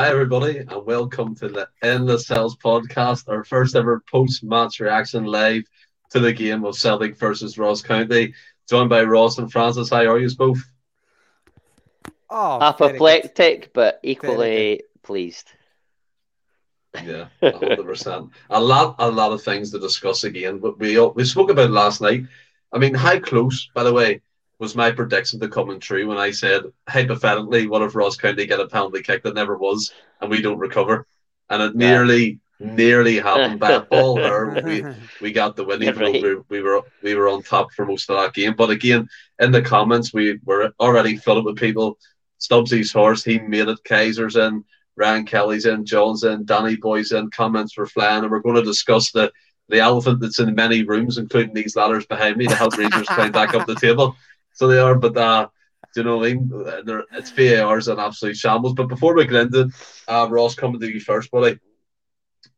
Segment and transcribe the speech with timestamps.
[0.00, 5.24] Hi, everybody, and welcome to the Endless Cells podcast, our first ever post match reaction
[5.24, 5.64] live
[6.12, 8.32] to the game of Celtic versus Ross County.
[8.66, 9.90] Joined by Ross and Francis.
[9.90, 10.62] How are you both?
[12.30, 15.52] Oh, apoplectic, but equally pleased.
[17.04, 18.30] Yeah, hundred percent.
[18.48, 20.60] A lot, a lot of things to discuss again.
[20.60, 22.24] But we uh, we spoke about last night.
[22.72, 24.22] I mean, how close, by the way,
[24.60, 28.60] was my prediction to coming true when I said hypothetically, what if Ross County get
[28.60, 31.06] a penalty kick that never was, and we don't recover,
[31.48, 33.58] and it nearly, nearly happened.
[33.60, 34.62] Bad ball there.
[34.62, 34.84] We
[35.20, 36.22] we got the win, even right.
[36.22, 38.54] though we, we were we were on top for most of that game.
[38.54, 41.98] But again, in the comments, we were already filled with people.
[42.38, 43.82] Stubbsy's horse, he made it.
[43.84, 44.64] Kaiser's in.
[44.96, 48.62] Ryan Kelly's in, John's in, Danny Boy's in, comments were flying, and we're going to
[48.62, 49.32] discuss the
[49.70, 53.32] the elephant that's in many rooms, including these ladders behind me, to help Rangers climb
[53.32, 54.16] back up the table.
[54.52, 55.48] So they are, but uh,
[55.94, 56.84] do you know what I mean?
[56.84, 58.74] They're, it's VAR's an absolute shambles.
[58.74, 59.72] But before we get into it,
[60.06, 61.58] uh, Ross, coming to you first, buddy.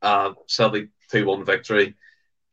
[0.00, 1.94] Uh, Celtic 2 1 victory.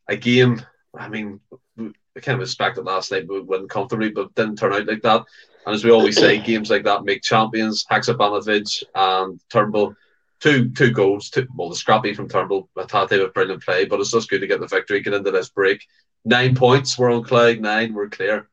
[0.08, 0.62] A game,
[0.96, 1.40] I mean,
[1.76, 5.24] we kind of expected last night we win comfortably, but didn't turn out like that.
[5.66, 7.84] And as we always say, games like that make champions.
[7.90, 9.94] Haksabanovic and Turnbull,
[10.40, 11.30] two two goals.
[11.30, 14.46] Two, well, the scrappy from Turnbull, Hatate with brilliant play, but it's just good to
[14.46, 15.86] get the victory, get into this break.
[16.24, 18.49] Nine points, we're on cloud nine, we're clear.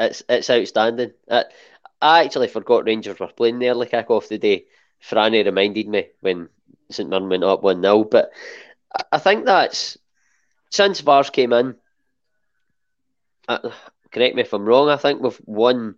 [0.00, 1.12] It's it's outstanding.
[1.30, 1.44] I,
[2.00, 4.64] I actually forgot Rangers were playing the early kick off the day.
[5.02, 6.48] Franny reminded me when
[6.90, 8.04] St Mirren went up 1 0.
[8.04, 8.30] But
[9.12, 9.98] I think that's
[10.70, 11.74] since Vars came in,
[13.48, 13.70] uh,
[14.10, 15.96] correct me if I'm wrong, I think we've won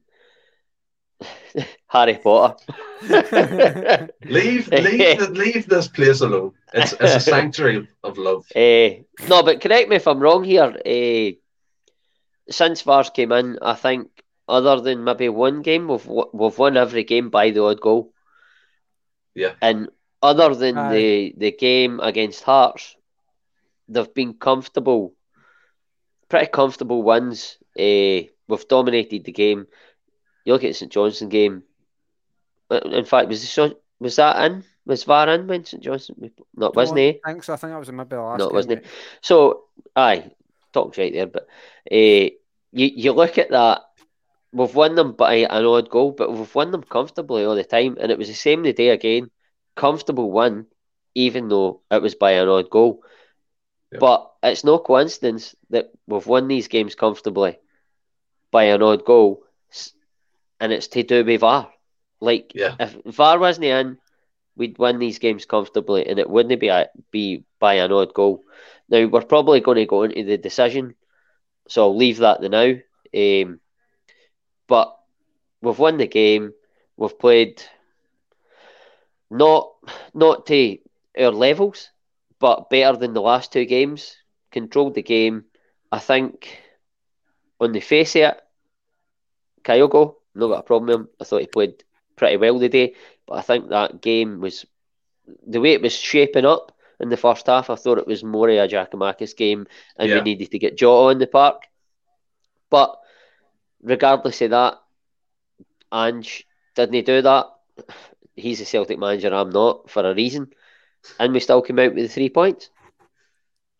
[1.87, 2.57] Harry Potter.
[4.25, 6.53] leave, leave, leave this place alone.
[6.75, 8.47] It's, it's a sanctuary of love.
[8.55, 10.75] Uh, no, but correct me if I'm wrong here.
[10.87, 11.37] Uh,
[12.51, 14.09] since Vars came in, I think
[14.49, 18.13] other than maybe one game, we've we've won every game by the odd goal.
[19.35, 19.53] Yeah.
[19.61, 19.89] And
[20.23, 20.93] other than Aye.
[20.93, 22.97] the the game against Hearts,
[23.89, 25.15] they've been comfortable,
[26.29, 27.59] pretty comfortable wins.
[27.79, 29.67] Uh, we've dominated the game.
[30.45, 31.63] You look at the St Johnstone game.
[32.71, 34.65] In fact, was this, was that in?
[34.85, 36.31] Was VAR in when St Johnstone?
[36.57, 37.21] Not wasn't he?
[37.25, 37.53] I think so.
[37.53, 38.39] I think that was in maybe the last.
[38.41, 38.91] No, wasn't he?
[39.21, 39.65] So,
[39.95, 40.33] aye,
[40.73, 41.27] talked right there.
[41.27, 41.49] But
[41.91, 42.31] uh,
[42.73, 43.83] you you look at that.
[44.53, 47.97] We've won them by an odd goal, but we've won them comfortably all the time,
[47.99, 49.31] and it was the same the day again.
[49.77, 50.67] Comfortable win,
[51.15, 53.03] even though it was by an odd goal.
[53.93, 54.01] Yep.
[54.01, 57.59] But it's no coincidence that we've won these games comfortably
[58.51, 59.45] by an odd goal,
[60.61, 61.71] and it's to do with VAR.
[62.21, 62.77] Like yeah.
[62.79, 63.99] if VAR wasn't in,
[64.57, 66.71] we'd win these games comfortably, and it wouldn't be
[67.11, 68.45] be by an odd goal.
[68.93, 70.95] Now we're probably going to go into the decision,
[71.67, 72.75] so I'll leave that the now.
[73.15, 73.59] Um,
[74.69, 74.95] but
[75.63, 76.53] we've won the game.
[76.99, 77.63] We've played
[79.31, 79.71] not
[80.13, 80.77] not to
[81.19, 81.89] our levels,
[82.39, 84.15] but better than the last two games.
[84.51, 85.47] Controlled the game.
[85.91, 86.61] I think
[87.59, 88.41] on the face of it,
[89.65, 91.09] Kyogo, not got a problem with him.
[91.19, 91.83] I thought he played
[92.17, 92.95] pretty well today,
[93.27, 94.67] but I think that game was
[95.47, 97.69] the way it was shaping up in the first half.
[97.69, 99.67] I thought it was more of a Giakoumakis game
[99.99, 100.17] and yeah.
[100.17, 101.65] we needed to get Jota in the park.
[102.71, 102.97] But
[103.83, 104.79] regardless of that,
[105.93, 107.47] Ange didn't he do that.
[108.35, 110.53] He's a Celtic manager, I'm not, for a reason.
[111.19, 112.71] And we still came out with the three points.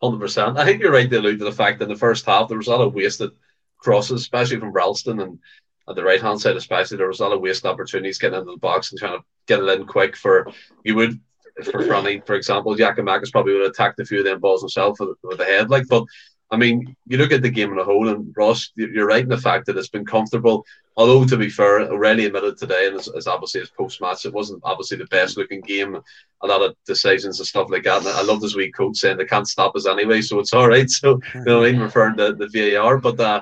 [0.03, 0.57] 100%.
[0.57, 2.57] I think you're right to allude to the fact that in the first half there
[2.57, 3.31] was a lot of wasted
[3.77, 5.39] crosses, especially from Ralston and
[5.87, 8.51] at the right hand side, especially there was a lot of wasted opportunities getting into
[8.51, 10.51] the box and trying to get it in quick for
[10.83, 11.19] you would
[11.63, 14.39] for Franny, for example, Jack and Giakoumakis probably would have attacked a few of them
[14.39, 15.69] balls himself with, with the head.
[15.69, 16.05] Like, but
[16.51, 19.29] I mean, you look at the game in a whole, and Ross, you're right in
[19.29, 20.65] the fact that it's been comfortable.
[20.95, 24.61] Although, to be fair, O'Riley admitted today, and as, obviously his post match, it wasn't
[24.63, 25.97] obviously the best looking game.
[26.41, 27.99] A lot of decisions and stuff like that.
[27.99, 30.67] And I love this wee coach saying they can't stop us anyway, so it's all
[30.67, 30.89] right.
[30.89, 32.99] So, you know what I mean, referring to the VAR.
[32.99, 33.41] But uh,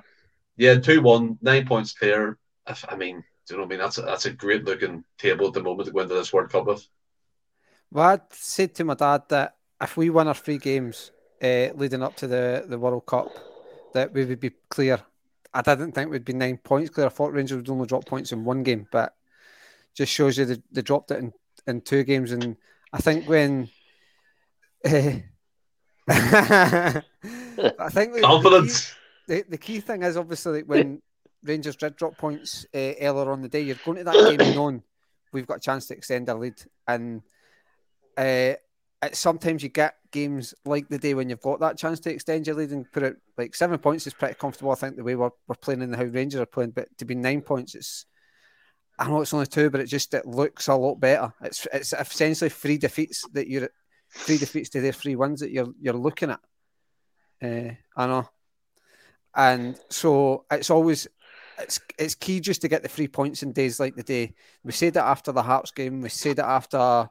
[0.56, 2.38] yeah, 2 1, nine points clear.
[2.88, 3.80] I mean, do you know what I mean?
[3.80, 6.50] That's a, that's a great looking table at the moment to go into this World
[6.50, 6.88] Cup with.
[7.92, 11.12] Well, I said to my dad that if we win our three games
[11.42, 13.30] uh, leading up to the, the World Cup,
[13.94, 15.02] that we would be clear.
[15.54, 17.08] I didn't think we'd be nine points clear.
[17.08, 19.14] I thought Rangers would only drop points in one game, but
[19.94, 21.34] just shows you they, they dropped it in,
[21.68, 22.32] in two games.
[22.32, 22.56] And
[22.94, 23.70] I think when.
[24.86, 25.20] Uh,
[26.08, 27.02] I
[27.90, 28.96] think confidence.
[29.28, 31.02] The key, the, the key thing is obviously when
[31.44, 34.84] Rangers did drop points uh, earlier on the day, you're going to that game known
[35.34, 36.56] we've got a chance to extend our lead,
[36.88, 37.22] and
[38.18, 38.54] uh,
[39.14, 42.56] sometimes you get games like the day when you've got that chance to extend your
[42.56, 44.72] lead and put it like seven points is pretty comfortable.
[44.72, 47.06] I think the way we're, we're playing in the how Rangers are playing, but to
[47.06, 48.06] be nine points, it's
[49.00, 51.34] I know it's only two, but it just it looks a lot better.
[51.42, 53.70] It's it's essentially three defeats that you're
[54.14, 56.40] three defeats to their three wins that you're you're looking at.
[57.42, 58.30] Uh, I know,
[59.36, 61.08] and so it's always
[61.58, 64.36] it's it's key just to get the three points in days like the day.
[64.64, 66.02] We said that after the Hearts game.
[66.02, 67.10] We said it after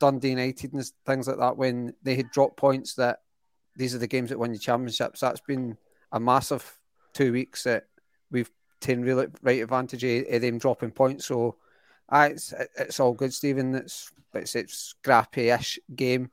[0.00, 2.94] Dundee United and things like that when they had dropped points.
[2.94, 3.20] That
[3.76, 5.20] these are the games that win the championships.
[5.20, 5.76] That's been
[6.12, 6.78] a massive
[7.12, 7.86] two weeks that
[8.30, 8.50] we've
[8.80, 11.26] taken really right advantage of, them dropping points.
[11.26, 11.56] So,
[12.08, 13.74] uh, it's it's all good, Stephen.
[13.74, 16.30] It's it's it's scrappy-ish game,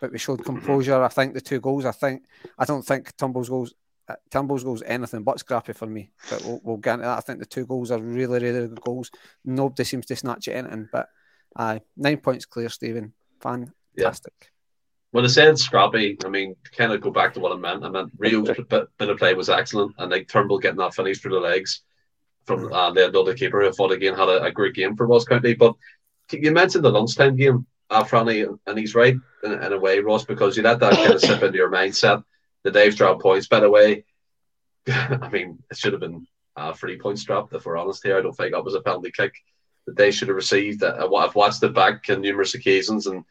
[0.00, 1.02] but we showed composure.
[1.02, 1.84] I think the two goals.
[1.84, 2.24] I think
[2.58, 3.74] I don't think Tumble's goals
[4.08, 6.10] uh, Turnbull's goals anything but scrappy for me.
[6.28, 7.18] But we'll, we'll, get into that.
[7.18, 9.10] I think the two goals are really, really good goals.
[9.44, 10.88] Nobody seems to snatch it anything.
[10.92, 11.08] But
[11.56, 13.12] uh, nine points clear, Stephen.
[13.40, 13.72] Fantastic.
[13.96, 14.48] Yeah.
[15.10, 17.84] When I said scrappy, I mean, kind of go back to what I meant.
[17.84, 19.94] I meant Reo's bit, bit of play was excellent.
[19.98, 21.82] And like Turnbull getting that finish through the legs
[22.46, 25.24] from uh, the other keeper who thought again had a, a, great game for Ross
[25.24, 25.54] County.
[25.54, 25.74] But
[26.32, 29.14] you mentioned the lunchtime game, uh, Franny, and he's right
[29.44, 32.24] in, in a way, Ross, because you let that kind of slip into your mindset
[32.64, 33.46] the Dave's drop points.
[33.46, 34.04] By the way,
[34.88, 38.18] I mean, it should have been a three points dropped, if we're honest here.
[38.18, 39.34] I don't think that was a penalty kick
[39.86, 40.82] that they should have received.
[40.82, 43.24] I've watched it back on numerous occasions, and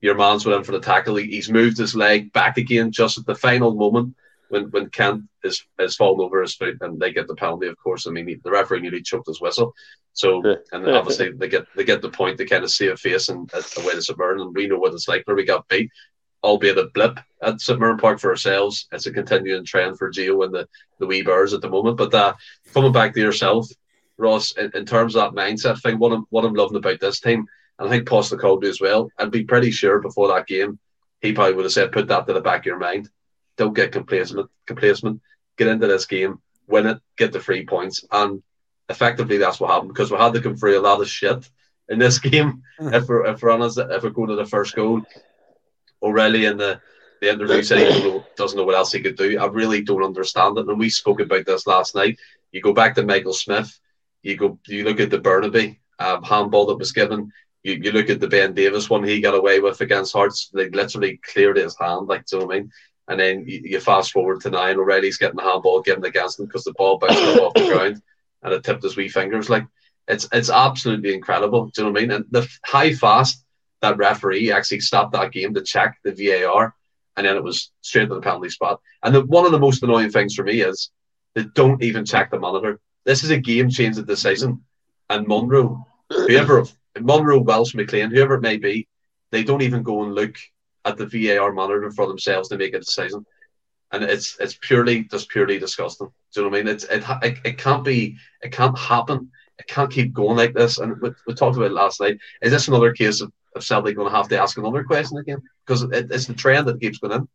[0.00, 1.16] your man's went in for the tackle.
[1.16, 4.14] He's moved his leg back again just at the final moment
[4.48, 7.78] when, when Kent is, is fallen over his foot and they get the penalty, of
[7.78, 8.06] course.
[8.06, 9.74] I mean, the referee nearly choked his whistle.
[10.12, 10.42] So,
[10.72, 13.50] and obviously they get they get the point to kind of see a face and
[13.52, 14.40] a way to subvert.
[14.40, 15.90] And we know what it's like where we got beat
[16.42, 18.88] albeit a blip at Mirren Park for ourselves.
[18.92, 20.68] It's a continuing trend for Gio and the,
[20.98, 21.96] the wee birds at the moment.
[21.96, 22.34] But uh,
[22.72, 23.68] coming back to yourself,
[24.20, 27.20] Ross, in, in, terms of that mindset thing, what I'm, what I'm loving about this
[27.20, 27.46] team,
[27.78, 30.78] and I think Postecoglou as well, I'd be pretty sure before that game,
[31.20, 33.10] he probably would have said, put that to the back of your mind.
[33.56, 35.20] Don't get complacent, complacent.
[35.56, 38.04] Get into this game, win it, get the three points.
[38.10, 38.42] And
[38.88, 41.48] effectively, that's what happened because we had to come through a lot of shit
[41.88, 42.62] in this game.
[42.78, 42.94] Hmm.
[42.94, 45.02] if we're if we're honest, if we're going to the first goal,
[46.02, 46.80] O'Riley in the,
[47.20, 49.38] the interview said he know, doesn't know what else he could do.
[49.38, 50.66] I really don't understand it.
[50.66, 52.18] And we spoke about this last night.
[52.52, 53.78] You go back to Michael Smith,
[54.22, 57.30] you go you look at the Bernabeu um, handball that was given.
[57.62, 60.50] You, you look at the Ben Davies one he got away with against Hearts.
[60.52, 62.70] They literally cleared his hand, like do you know what I mean?
[63.08, 64.76] And then you, you fast forward to nine.
[64.76, 68.00] already, he's getting the handball given against him because the ball bounced off the ground
[68.42, 69.50] and it tipped his wee fingers.
[69.50, 69.66] Like
[70.08, 71.66] it's it's absolutely incredible.
[71.66, 72.10] Do you know what I mean?
[72.12, 73.44] And the high fast
[73.82, 76.74] that referee actually stopped that game to check the VAR,
[77.16, 78.80] and then it was straight to the penalty spot.
[79.02, 80.90] And the, one of the most annoying things for me is
[81.34, 82.80] they don't even check the monitor.
[83.04, 84.64] This is a game changing decision,
[85.08, 86.64] and Munro, whoever
[86.98, 88.88] Munro, Welsh, McLean, whoever it may be,
[89.30, 90.36] they don't even go and look
[90.84, 93.24] at the VAR monitor for themselves to make a decision.
[93.92, 96.08] And it's it's purely just purely disgusting.
[96.32, 96.74] Do you know what I mean?
[96.74, 99.30] It's it, it, it can't be it can't happen.
[99.58, 100.78] It can't keep going like this.
[100.78, 102.18] And we, we talked about it last night.
[102.40, 105.42] Is this another case of of Celtic going to have to ask another question again
[105.66, 107.28] because it, it's the trend that keeps going in.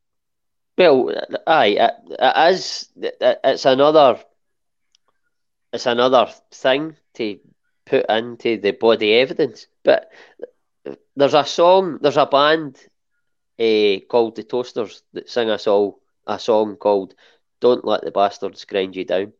[0.77, 1.11] Well,
[1.47, 2.89] aye, uh, uh, as
[3.21, 4.19] uh, it's another,
[5.75, 7.39] it's another thing to
[7.85, 9.67] put into the body evidence.
[9.83, 10.09] But
[11.15, 12.77] there's a song, there's a band
[13.59, 15.93] uh, called the Toasters that sing a song,
[16.25, 17.13] a song called
[17.59, 19.33] "Don't Let the Bastards Grind You Down,"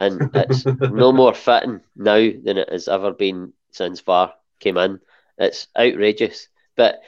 [0.00, 5.00] and it's no more fitting now than it has ever been since VAR came in.
[5.38, 6.48] It's outrageous.
[6.76, 7.00] But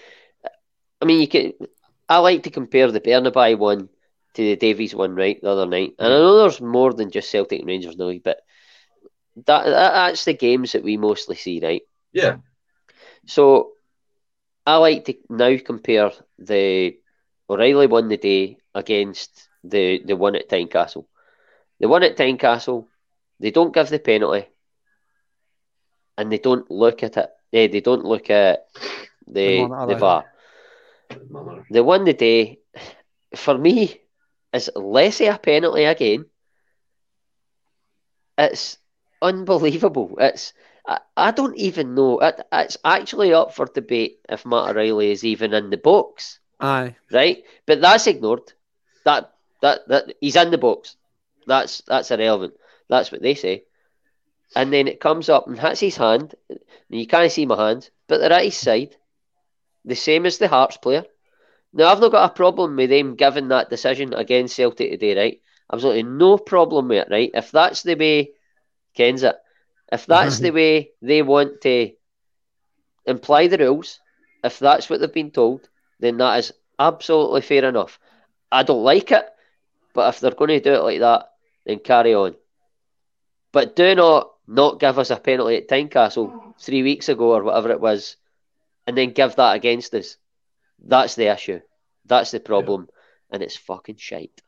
[1.00, 1.52] I mean, you can.
[2.08, 3.88] I like to compare the Bernabeu one
[4.34, 5.94] to the Davies one, right, the other night.
[5.98, 8.40] And I know there's more than just Celtic and Rangers now, but
[9.36, 11.82] that, that that's the games that we mostly see, right?
[12.12, 12.36] Yeah.
[13.26, 13.72] So
[14.66, 16.96] I like to now compare the
[17.48, 21.06] O'Riley one the day against the the one at Tynecastle.
[21.80, 22.86] The one at Tynecastle,
[23.40, 24.46] they don't give the penalty,
[26.16, 28.66] and they don't look at it they they don't look at
[29.26, 30.26] the the VAR.
[31.70, 32.58] They won the day.
[33.36, 34.00] For me,
[34.52, 36.26] is less of a penalty again.
[38.36, 38.78] It's
[39.24, 40.16] unbelievable.
[40.20, 40.52] It's
[40.86, 42.20] I, I don't even know.
[42.20, 46.38] It, it's actually up for debate if Matt O'Riley is even in the box.
[46.60, 46.96] Aye.
[47.12, 48.52] Right, but that's ignored.
[49.04, 50.96] That that that he's in the box.
[51.46, 52.54] That's that's irrelevant.
[52.88, 53.64] That's what they say
[54.54, 56.34] and then it comes up and hits his hand.
[56.88, 58.96] you can't see my hand, but they're at his side,
[59.84, 61.04] the same as the Hearts player.
[61.72, 65.40] Now, I've not got a problem with them giving that decision against Celtic today, right?
[65.72, 67.30] Absolutely no problem with it, right?
[67.34, 68.32] If that's the way
[68.94, 69.36] Ken's it,
[69.92, 71.92] if that's the way they want to
[73.06, 74.00] imply the rules,
[74.42, 75.68] if that's what they've been told,
[76.00, 77.98] then that is absolutely fair enough.
[78.50, 79.24] I don't like it,
[79.94, 81.30] but if they're going to do it like that,
[81.64, 82.34] then carry on.
[83.52, 87.70] But do not not give us a penalty at Tynecastle three weeks ago or whatever
[87.70, 88.16] it was,
[88.86, 90.16] and then give that against us.
[90.84, 91.60] That's the issue.
[92.04, 93.34] That's the problem, yeah.
[93.34, 94.42] and it's fucking shite.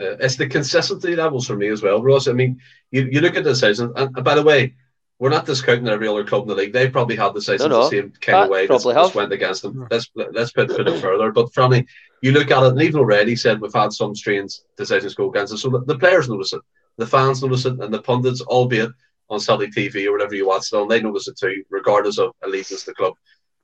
[0.00, 2.28] Uh, it's the consistency levels for me as well, Ross.
[2.28, 4.74] I mean, you, you look at the season, and, and by the way,
[5.18, 6.72] we're not discounting every other club in the league.
[6.72, 7.84] They probably had the season no, no.
[7.84, 9.88] the same kind of way that just went against them.
[9.90, 11.32] Let's let's put, put it further.
[11.32, 11.86] But Franny,
[12.22, 15.52] you look at it, and even already said we've had some strange decisions go against
[15.52, 15.62] us.
[15.62, 16.62] So the, the players notice it,
[16.98, 18.92] the fans notice it, and the pundits, albeit
[19.30, 22.32] on Celtic TV or whatever you watch it on, they notice it too, regardless of
[22.44, 23.14] allegiance to the club.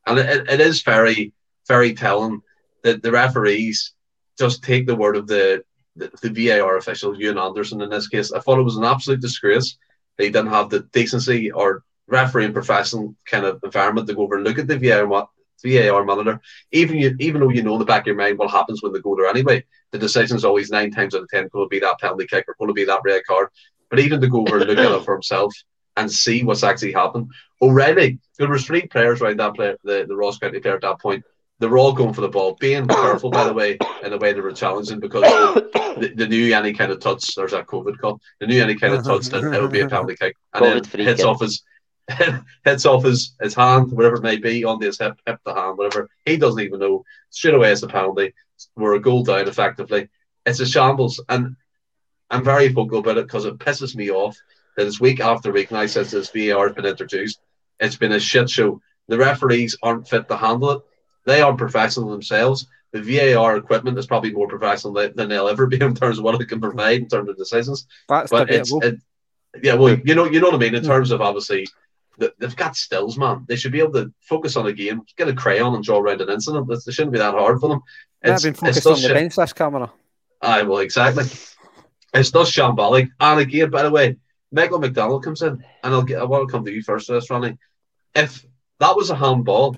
[0.06, 1.32] And it, it is very,
[1.68, 2.42] very telling
[2.82, 3.94] that the referees
[4.38, 5.62] just take the word of the,
[5.96, 8.32] the, the VAR official, Euan Anderson in this case.
[8.32, 9.76] I thought it was an absolute disgrace
[10.18, 14.44] he didn't have the decency or refereeing professional kind of environment to go over and
[14.44, 15.06] look at the VAR,
[15.64, 16.40] VAR monitor.
[16.72, 18.92] Even you, even though you know in the back of your mind what happens when
[18.92, 21.68] they go there anyway, the decision is always nine times out of ten going to
[21.68, 23.48] be that penalty kick or going to be that red card.
[23.90, 25.54] But even to go over and look at it for himself
[25.96, 27.30] and see what's actually happened.
[27.60, 31.00] Already, there was three players around that player, the, the Ross County player at that
[31.00, 31.24] point.
[31.60, 34.32] They were all going for the ball, being careful, by the way, in the way
[34.32, 38.20] they were challenging because the, the knew any kind of touch, there's that COVID call,
[38.40, 40.36] the knew any kind of touch that it would be a penalty kick.
[40.52, 41.62] And COVID then hits off his
[42.64, 45.78] hits off his, his hand, whatever it may be, on his hip, hip the hand,
[45.78, 46.08] whatever.
[46.24, 47.04] He doesn't even know.
[47.30, 48.34] Straight away, it's a penalty.
[48.76, 50.08] We're a goal down effectively.
[50.44, 51.22] It's a shambles.
[51.28, 51.56] And
[52.30, 54.36] I'm very vocal about it because it pisses me off
[54.76, 57.40] that it's week after week now since this VAR has been introduced.
[57.80, 58.80] It's been a shit show.
[59.08, 60.82] The referees aren't fit to handle it.
[61.24, 62.66] They aren't professional themselves.
[62.92, 66.40] The VAR equipment is probably more professional than they'll ever be in terms of what
[66.40, 67.86] it can provide in terms of decisions.
[68.08, 69.00] That's but it's, it,
[69.62, 71.66] yeah, well, you know, you know what I mean in terms of obviously
[72.18, 73.44] they've got stills, man.
[73.48, 76.20] They should be able to focus on a game, get a crayon and draw around
[76.20, 76.70] an incident.
[76.70, 77.80] It shouldn't be that hard for them.
[78.22, 79.92] It's, been focused on the bench this camera.
[80.40, 81.24] Aye, well, exactly.
[82.14, 83.10] It's not shambolic.
[83.18, 84.16] And again, by the way,
[84.52, 86.20] Michael McDonald comes in, and I'll get.
[86.20, 87.58] I want to come to you first, this Ronnie.
[88.14, 88.46] If
[88.78, 89.76] that was a handball,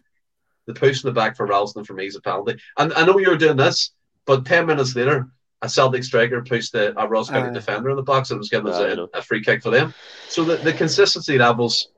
[0.66, 2.56] the push in the back for Ralston for me is a penalty.
[2.78, 3.92] And I know you were doing this,
[4.24, 5.28] but ten minutes later,
[5.62, 8.50] a Celtic striker pushed a, a Ross County uh, defender in the box and was
[8.50, 9.94] given us a, a, free kick for them.
[10.28, 11.88] So the, the consistency levels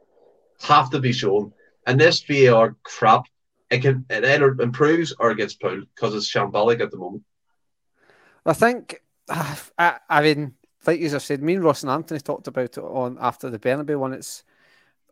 [0.60, 1.52] have to be shown.
[1.87, 3.25] And this VAR crap,
[3.70, 7.25] it can it either improves or it gets pulled because it's shambolic at the moment.
[8.46, 10.54] I think, I, I mean,
[10.87, 13.58] like you have said, me and Ross and Anthony talked about it on after the
[13.58, 14.14] Bernabeu one.
[14.14, 14.44] It's,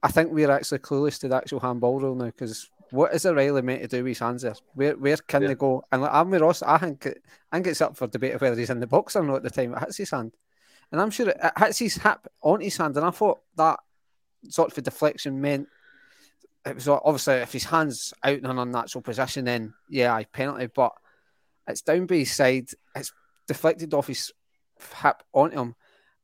[0.02, 3.62] I think we're actually clueless to the actual handball rule now because what is O'Riley
[3.62, 4.55] meant to do with his hands there?
[4.75, 5.49] Where where can yeah.
[5.49, 5.85] they go?
[5.90, 6.62] And like, I'm with Ross.
[6.62, 9.16] I think it, I think it's up for debate of whether he's in the box
[9.16, 10.33] or not at the time it hits his hand.
[10.93, 12.97] And I'm sure it, it hits his hip on his hand.
[12.97, 13.81] And I thought that
[14.49, 15.69] sort of deflection meant
[16.64, 20.69] it was obviously if his hands out in an unnatural position, then yeah, I penalty.
[20.75, 20.93] But
[21.66, 22.69] it's down by his side.
[22.95, 23.12] It's
[23.47, 24.33] deflected off his
[25.02, 25.75] hip onto him.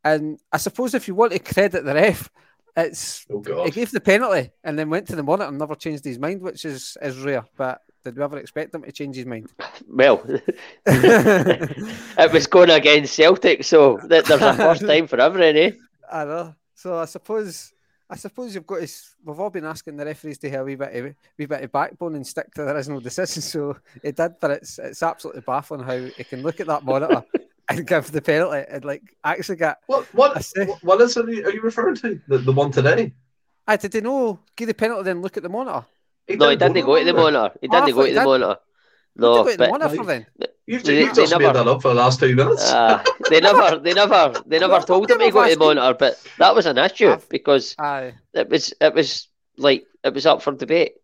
[0.04, 2.28] And I suppose if you want to credit the ref,
[2.76, 6.04] it's oh he gave the penalty and then went to the monitor and never changed
[6.04, 7.44] his mind, which is is rare.
[7.56, 9.50] But did we ever expect him to change his mind?
[9.88, 10.24] Well,
[10.86, 15.70] it was going against Celtic, so there's a first time for everything, eh?
[16.10, 16.54] I know.
[16.74, 17.72] So I suppose
[18.12, 18.92] I suppose you've got to.
[19.24, 21.72] We've all been asking the referees to have a wee bit of, wee bit of
[21.72, 23.40] backbone and stick to the original decision.
[23.40, 27.24] So it did, but it's it's absolutely baffling how he can look at that monitor
[27.68, 30.30] and give the penalty and like actually get what what
[30.82, 33.12] what is it are you referring to the, the one today?
[33.66, 35.86] I did they know give the penalty then look at the monitor?
[36.26, 37.56] He no, he didn't go to the monitor.
[37.60, 38.56] He didn't go to the monitor.
[39.14, 40.26] No, but the monitor then.
[40.66, 42.70] You've, they, you've just never, made that up for the last two minutes.
[42.70, 46.22] Uh, they never, they never, they never told him to go to the monitor, but
[46.38, 48.14] that was an issue I've, because aye.
[48.32, 49.28] it was, it was
[49.58, 50.94] like it was up for debate.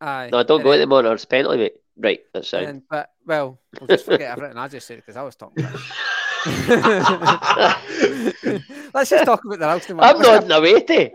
[0.00, 0.30] Aye.
[0.32, 1.14] No, I don't and go to the monitor.
[1.14, 1.74] It's penalty, mate.
[1.96, 2.82] Right, that's it.
[2.90, 5.64] But well, we'll just forget everything I just said because I was talking.
[5.64, 5.80] About
[8.94, 11.10] Let's just talk about the Ralston I'm not away to.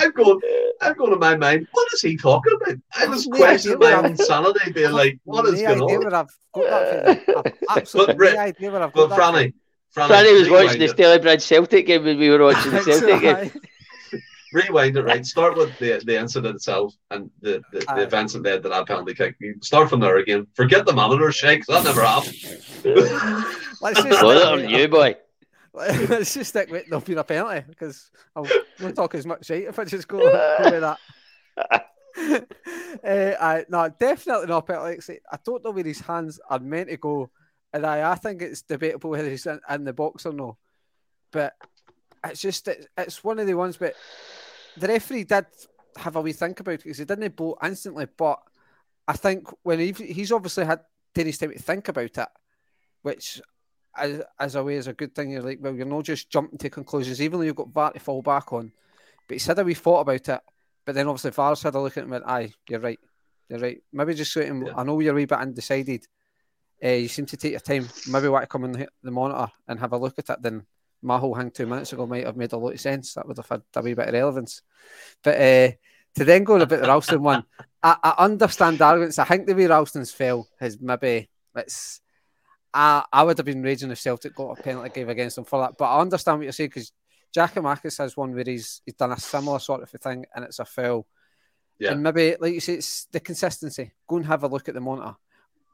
[0.00, 0.40] I'm going.
[0.80, 1.68] I'm going to my mind.
[1.72, 2.78] What is he talking about?
[2.94, 8.32] I was questioning my insanity, being like, "What is going on?" I've got that absolutely
[8.32, 9.52] no idea where I've got but Franny,
[9.94, 13.50] Franny, Franny was watching the Stalybridge Celtic game when we were watching the Celtic game
[14.52, 15.24] rewind it right.
[15.24, 18.86] Start with the the incident itself and the, the, the events that led to that
[18.86, 19.36] penalty kick.
[19.40, 20.46] You start from there again.
[20.54, 21.64] Forget the monitor shake.
[21.66, 22.36] That never happened.
[23.80, 25.16] Let's just well, on you, boy.
[25.74, 28.40] Let's just stick with there'll a penalty because I
[28.80, 30.98] won't talk as much shit if I just go, go with that.
[33.04, 35.20] uh, I no, definitely not penalty.
[35.30, 37.30] I don't know where his hands are meant to go,
[37.72, 40.58] and I, I think it's debatable whether he's in, in the box or no.
[41.30, 41.54] But
[42.24, 43.78] it's just it, it's one of the ones.
[43.78, 43.94] But
[44.76, 45.46] the referee did
[45.96, 48.06] have a wee think about it because he didn't blow instantly.
[48.16, 48.40] But
[49.06, 50.80] I think when he, he's obviously had
[51.14, 52.28] taken his time to think about it,
[53.02, 53.40] which
[53.96, 55.30] as, as a way as a good thing.
[55.30, 58.00] You're like, well, you're not just jumping to conclusions, even though you've got VAR to
[58.00, 58.72] fall back on.
[59.28, 60.40] But he said that we thought about it,
[60.84, 62.98] but then obviously VAR's had a look at him and went, aye, you're right.
[63.48, 63.82] You're right.
[63.92, 64.72] Maybe just to him, Yeah.
[64.76, 66.06] I know you're a wee bit undecided.
[66.82, 67.88] Uh, you seem to take your time.
[68.08, 70.42] Maybe want to come on the, the monitor and have a look at it.
[70.42, 70.66] Then
[71.02, 73.14] my whole hang two minutes ago might have made a lot of sense.
[73.14, 74.62] That would have had a wee bit of relevance.
[75.22, 75.72] But uh,
[76.14, 77.44] to then go on about the Ralston one,
[77.82, 79.18] I, I understand the arguments.
[79.18, 82.00] I think the way Ralston's fell has maybe it's.
[82.74, 85.60] I, I would have been raging if Celtic got a penalty gave against them for
[85.60, 85.74] that.
[85.76, 86.92] But I understand what you're saying because
[87.36, 90.58] Giakoumakis has one where he's he's done a similar sort of a thing and it's
[90.58, 91.06] a foul.
[91.78, 91.92] Yeah.
[91.92, 93.92] And maybe, like you say, it's the consistency.
[94.06, 95.16] Go and have a look at the monitor.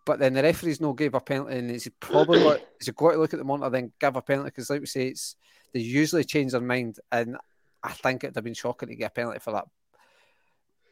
[0.08, 3.18] But then the referee's no gave a penalty, and it's probably got he's got to
[3.18, 5.36] look at the monitor, then give a penalty because, like we say, it's
[5.74, 7.36] they usually change their mind, and
[7.82, 9.66] I think it'd have been shocking to get a penalty for that.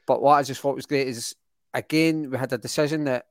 [0.06, 1.34] But what I just thought was great is
[1.72, 3.24] again we had a decision that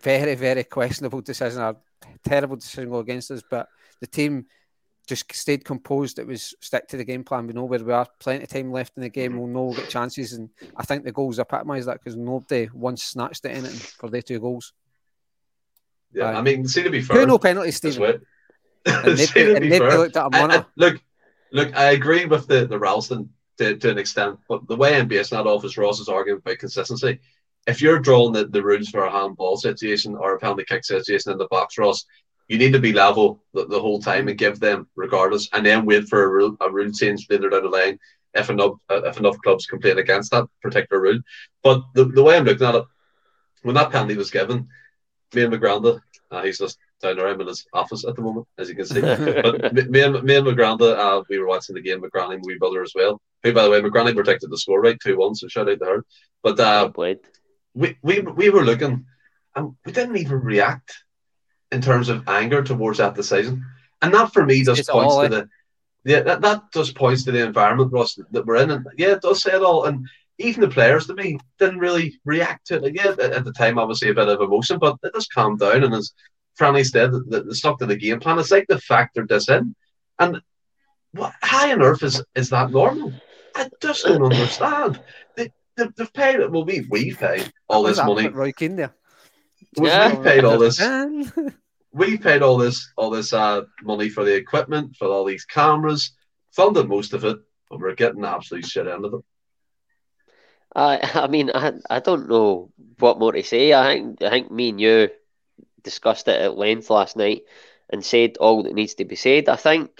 [0.00, 1.76] very very questionable decision, a
[2.24, 3.68] terrible decision go against us, but
[4.00, 4.46] the team
[5.06, 6.18] just stayed composed.
[6.18, 7.46] It was stick to the game plan.
[7.46, 8.06] We know where we are.
[8.18, 9.32] Plenty of time left in the game.
[9.32, 9.40] Mm-hmm.
[9.40, 13.02] We'll know we'll get chances, and I think the goals epitomise that because nobody once
[13.02, 14.72] snatched at anything for their two goals.
[16.12, 16.34] Yeah, Aye.
[16.34, 18.22] I mean, see to be fair, no penalties, as Stephen?
[18.86, 20.60] And See nobody, and be nobody fair, looked at a uh, I- monitor.
[20.60, 21.00] Uh, look,
[21.52, 25.08] look, I agree with the the Ralston to, to an extent, but the way I'm
[25.08, 27.18] basing that off is Ross's argument about consistency.
[27.66, 31.32] If you're drawing the, the rules for a handball situation or a penalty kick situation
[31.32, 32.06] in the box, Ross,
[32.46, 35.84] you need to be level the, the whole time and give them regardless, and then
[35.84, 37.98] wait for a rule a rule change later down the line
[38.34, 41.20] if enough uh, if enough clubs complain against that particular rule.
[41.62, 42.84] But the, the way I'm looking at it,
[43.62, 44.68] when that penalty was given,
[45.34, 48.68] me and McGranda, uh, he's just down there in his office at the moment, as
[48.68, 49.00] you can see.
[49.42, 52.02] but me, me and me and McGranda, uh, we were watching the game.
[52.02, 53.20] McGranny, my wee brother as well.
[53.42, 55.34] Who, by the way, McGranny protected the score right two one.
[55.34, 56.04] So shout out to her.
[56.42, 56.90] But uh,
[57.74, 59.06] we, we we were looking,
[59.54, 61.04] and we didn't even react
[61.70, 63.64] in terms of anger towards that decision.
[64.02, 65.48] And that for me just It's points to the
[66.04, 68.70] yeah that, that just points to the environment Ross that we're in.
[68.70, 69.84] And yeah, it does say it all.
[69.84, 70.06] And
[70.38, 72.82] even the players to me didn't really react to it.
[72.82, 75.58] Like, yeah, at, at the time obviously a bit of emotion, but it just calmed
[75.60, 75.84] down.
[75.84, 76.12] And as
[76.58, 78.38] Franny said, the, they stuck to the game plan.
[78.38, 79.74] It's like they factored this in.
[80.18, 80.40] And
[81.12, 83.12] what high on earth is, is that normal?
[83.54, 85.00] I just don't understand.
[85.36, 88.28] They, they, they've paid well we we've paid all this money.
[88.28, 88.94] Roy Keane there.
[89.76, 90.14] We've, Yeah.
[90.14, 90.80] we've paid all this
[91.92, 96.12] we paid all this all this uh, money for the equipment, for all these cameras,
[96.52, 99.20] funded most of it, but we're getting absolute shit out of it.
[100.78, 103.72] I I mean I I don't know what more to say.
[103.74, 105.10] I think I think me and you
[105.82, 107.42] discussed it at length last night
[107.90, 109.48] and said all that needs to be said.
[109.48, 109.90] I think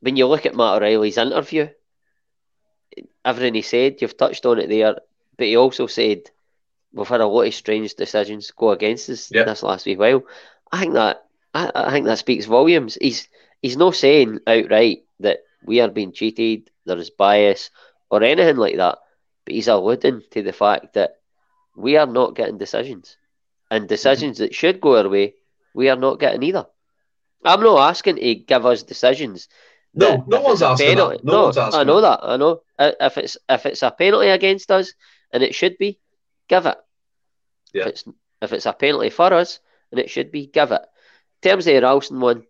[0.00, 1.68] when you look at Matt O'Riley's interview,
[3.24, 4.96] everything he said, you've touched on it there,
[5.36, 6.30] but he also said
[6.92, 9.44] we've had a lot of strange decisions go against us Yeah.
[9.44, 10.22] this last wee while.
[10.72, 12.98] I think that I, I think that speaks volumes.
[13.00, 13.28] He's
[13.62, 17.70] he's not saying outright that we are being cheated, there is bias
[18.10, 18.98] or anything like that,
[19.44, 21.16] but he's alluding to the fact that
[21.76, 23.16] we are not getting decisions.
[23.70, 25.34] And decisions that should go our way,
[25.74, 26.66] we are not getting either.
[27.44, 29.48] I'm not asking to give us decisions.
[29.94, 31.24] No, no one's asking penalty- that.
[31.24, 32.20] No one's asking I know that.
[32.22, 32.62] I know.
[32.78, 34.92] If it's if it's a penalty against us,
[35.32, 35.98] and it should be,
[36.48, 36.78] give it.
[37.72, 37.82] Yeah.
[37.82, 38.04] If it's
[38.42, 40.82] if it's a penalty for us, and it should be, give it.
[41.42, 42.44] In terms of the Ralston one,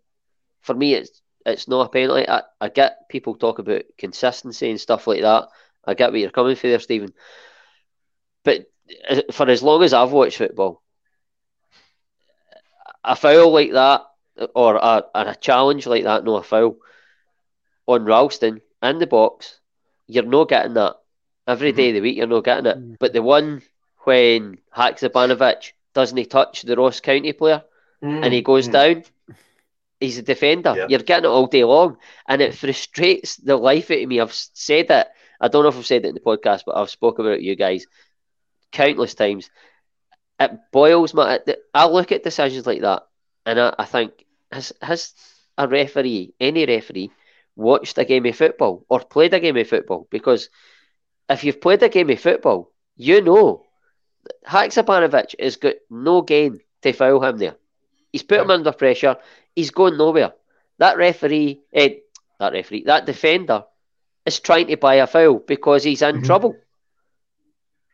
[0.61, 2.27] for me, it's it's not a penalty.
[2.27, 5.47] I, I get people talk about consistency and stuff like that.
[5.85, 7.13] I get where you're coming from there, Stephen.
[8.43, 8.65] But
[9.09, 10.81] uh, for as long as I've watched football,
[13.03, 14.01] a foul like that,
[14.55, 16.77] or a, or a challenge like that, no, a foul
[17.87, 19.59] on Ralston in the box,
[20.07, 20.97] you're not getting that.
[21.47, 22.77] Every day of the week, you're not getting it.
[22.77, 22.97] Mm.
[22.99, 23.61] But the one
[24.03, 27.63] when Haksabanovic doesn't touch the Ross County player
[28.01, 28.71] and he goes Mm.
[28.71, 29.03] down,
[29.99, 30.73] he's a defender.
[30.77, 30.85] Yeah.
[30.87, 34.19] You're getting it all day long, and it frustrates the life out of me.
[34.19, 35.07] I've said it.
[35.41, 37.43] I don't know if I've said it in the podcast, but I've spoken about it
[37.43, 37.87] you guys
[38.71, 39.49] countless times.
[40.39, 41.39] It boils my.
[41.73, 43.03] I look at decisions like that,
[43.45, 45.13] and I, I think has has
[45.57, 47.11] a referee, any referee,
[47.55, 50.07] watched a game of football or played a game of football?
[50.09, 50.49] Because
[51.29, 53.65] if you've played a game of football, you know
[54.47, 57.55] Haksabanovic has got no gain to foul him there.
[58.11, 59.17] He's put him under pressure.
[59.55, 60.33] He's going nowhere.
[60.77, 61.95] That referee, eh,
[62.39, 63.65] that referee, that defender
[64.25, 66.25] is trying to buy a foul because he's in Mhm.
[66.25, 66.55] trouble.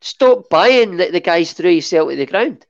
[0.01, 2.65] Stop buying that the guys threw himself to the ground.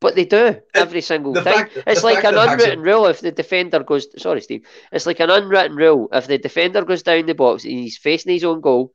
[0.00, 1.54] But they do every single the time.
[1.68, 4.06] fact- it's like an that Haxa- unwritten rule if the defender goes.
[4.20, 4.66] Sorry, Steve.
[4.92, 6.08] It's like an unwritten rule.
[6.12, 8.92] If the defender goes down the box and he's facing his own goal,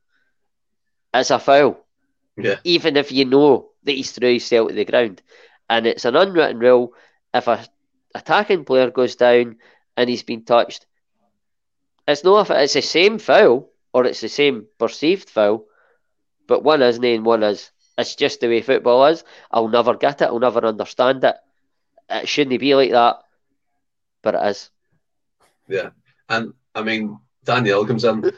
[1.12, 1.84] it's a foul
[2.36, 2.56] Yeah.
[2.64, 5.20] even if you know that he's threw himself to the ground.
[5.68, 6.94] And it's an unwritten rule.
[7.34, 7.66] If a
[8.14, 9.56] attacking player goes down
[9.96, 10.86] and he's been touched,
[12.06, 15.64] it's not if it's the same foul or it's the same perceived foul,
[16.46, 17.70] but one isn't and one is.
[17.98, 19.24] It's just the way football is.
[19.50, 20.26] I'll never get it.
[20.26, 21.36] I'll never understand it.
[22.08, 23.20] It shouldn't be like that,
[24.22, 24.70] but it is.
[25.68, 25.90] Yeah,
[26.28, 28.32] and I mean Daniel comes in.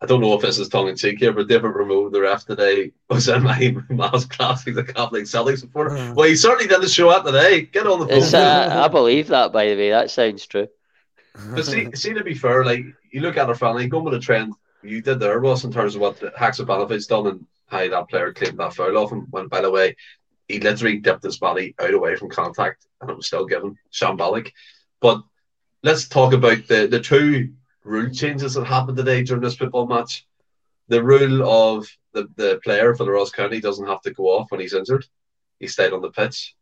[0.00, 2.46] I don't know if this is tongue in cheek here, but David Ramo, the ref
[2.46, 4.64] today, was in my maths class.
[4.64, 5.90] He's a Catholic Celtic supporter.
[5.90, 6.14] Mm.
[6.14, 7.62] Well, he certainly didn't show up today.
[7.62, 8.34] Get on the phone.
[8.40, 9.90] Uh, I believe that, by the way.
[9.90, 10.68] That sounds true.
[11.52, 14.20] But see, see, to be fair, like you look at our family, going with the
[14.20, 14.54] trend
[14.88, 18.58] you did there was in terms of what Haksabanovic done and how that player claimed
[18.58, 19.26] that foul off him.
[19.30, 19.96] When, by the way,
[20.48, 24.52] he literally dipped his body out away from contact and it was still given shambolic.
[25.00, 25.22] But
[25.82, 27.52] let's talk about the, the two
[27.84, 30.26] rule changes that happened today during this football match.
[30.88, 34.50] The rule of the, the player for the Ross County doesn't have to go off
[34.50, 35.04] when he's injured.
[35.60, 36.54] He stayed on the pitch.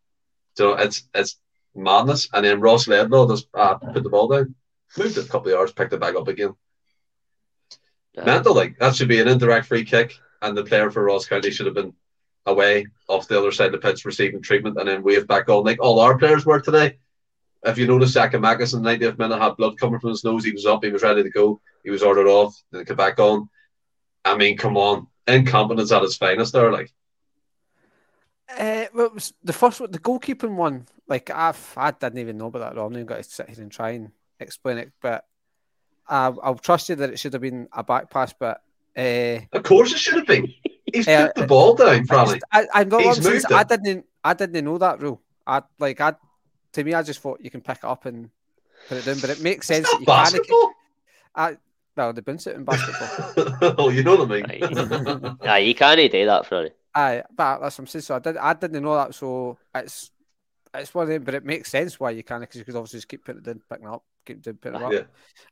[0.57, 1.39] So it's it's
[1.75, 2.29] madness.
[2.33, 4.55] And then Ross Laidlaw just uh, put the ball down,
[4.99, 6.55] moved it a couple of yards, picked it back up again.
[8.17, 8.25] Yeah.
[8.25, 11.51] Mental, like that should be an indirect free kick, and the player for Ross County
[11.51, 11.93] should have been
[12.47, 15.65] away off the other side of the pitch receiving treatment and then waved back on
[15.65, 16.99] like all our players were today.
[17.65, 20.45] If you notice, Giakoumakis in the 90th minute had blood coming from his nose.
[20.45, 21.61] He was up, he was ready to go.
[21.83, 23.49] He was ordered off, then came back on.
[24.25, 26.71] I mean, come on, incompetence at its finest there.
[26.71, 26.93] Like,
[28.57, 30.87] uh, well, the first one, the goalkeeping one.
[31.09, 32.81] Like, I've, I didn't even know about that.
[32.81, 35.25] I'm not going to sit here and try and explain it, but
[36.09, 38.33] I, I'll trust you that it should have been a back pass.
[38.33, 38.63] But
[38.97, 40.53] uh, of course, it should have been.
[40.93, 42.41] He's uh, put the ball down, Franny.
[42.53, 43.53] I, I'm not.
[43.53, 44.07] I didn't.
[44.23, 45.21] I didn't know that rule.
[45.47, 46.01] I like.
[46.01, 46.15] I
[46.73, 48.31] to me, I just thought you can pick it up and
[48.89, 50.73] put it down, but it makes sense that you basketball.
[51.35, 51.57] I
[51.97, 53.75] well, they bounce it in basketball.
[53.79, 55.37] oh, you know what I mean?
[55.43, 56.73] yeah, you can't do that, Freddie.
[56.95, 58.03] Aye, but that's what I'm saying.
[58.03, 58.37] So I did.
[58.37, 59.15] I didn't know that.
[59.15, 60.11] So it's
[60.75, 62.99] it's one of them, but it makes sense why you can't because you could obviously
[62.99, 65.03] just keep putting it down, picking it up, keep doing, putting it up, yeah.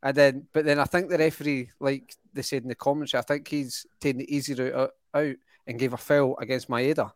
[0.02, 0.46] and then.
[0.52, 3.86] But then I think the referee, like they said in the commentary, I think he's
[4.00, 5.34] taking the easy route out
[5.66, 7.12] and gave a foul against Maeda,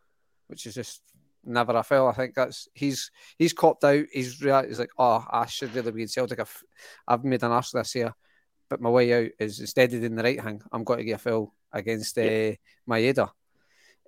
[0.47, 1.01] which is just
[1.43, 2.07] never a foul.
[2.07, 4.05] I think that's he's he's copped out.
[4.11, 6.39] He's he's like, oh, I should really be in Celtic.
[6.39, 6.63] I've,
[7.07, 8.13] I've made an ass of this here,
[8.69, 11.15] but my way out is instead of in the right hand, I'm going to get
[11.15, 12.51] a foul against uh, yeah.
[12.87, 13.29] Maeda.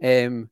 [0.04, 0.50] Um,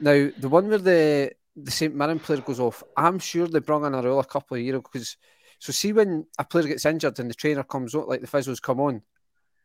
[0.00, 3.84] now the one where the the St Mirren player goes off, I'm sure they brought
[3.84, 5.16] in a rule a couple of years ago because
[5.58, 8.62] so see when a player gets injured and the trainer comes on, like the physios
[8.62, 9.02] come on,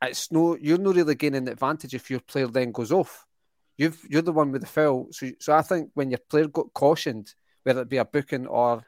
[0.02, 3.26] it's no you're not really gaining the advantage if your player then goes off
[3.78, 5.08] you've you're the one with the foul.
[5.12, 8.84] So so I think when your player got cautioned, whether it be a booking or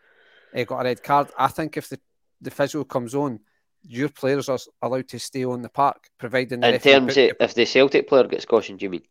[0.56, 2.00] uh, got a red card, I think if the
[2.42, 3.40] the physio comes on,
[3.84, 7.66] your players are allowed to stay on the park, providing in terms of if the
[7.66, 9.04] Celtic player gets cautioned, you mean?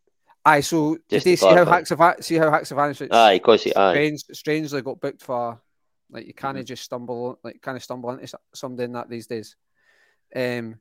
[0.44, 3.92] Aye, so Just did they see how Haksabanovic see how Haksabanovic aye, cause he, aye.
[3.92, 5.60] Strange, strangely got booked for
[6.10, 6.68] like you kind of mm-hmm.
[6.68, 9.56] just stumble like kind of stumble into something that these days.
[10.34, 10.76] Um,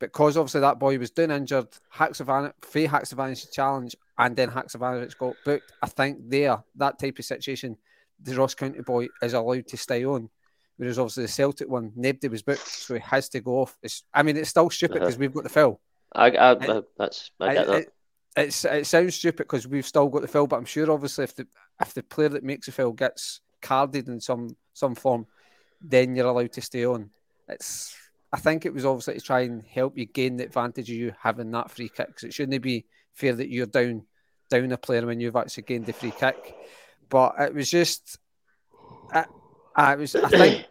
[0.00, 5.36] because obviously that boy was doing injured, Haksabanovic, Faye Haksabanovic challenge, and then Haksabanovic got
[5.44, 5.72] booked.
[5.82, 7.76] I think there, that type of situation,
[8.20, 10.28] the Ross County boy is allowed to stay on.
[10.76, 13.78] Whereas obviously the Celtic one, nobody was booked, so he has to go off.
[13.82, 15.20] It's, I mean, it's still stupid because uh-huh.
[15.20, 15.80] we've got the fill.
[16.12, 17.76] I, I, it, that's I get that.
[17.76, 17.92] It,
[18.36, 21.36] it's it sounds stupid because we've still got the fill, but I'm sure obviously if
[21.36, 21.46] the
[21.80, 25.26] if the player that makes the fill gets carded in some some form,
[25.80, 27.10] then you're allowed to stay on.
[27.48, 27.96] It's
[28.32, 31.14] I think it was obviously to try and help you gain the advantage of you
[31.22, 34.02] having that free kick because it shouldn't be fair that you're down
[34.50, 36.56] down a player when you've actually gained the free kick.
[37.08, 38.18] But it was just,
[39.12, 39.26] I,
[39.74, 40.66] I was I think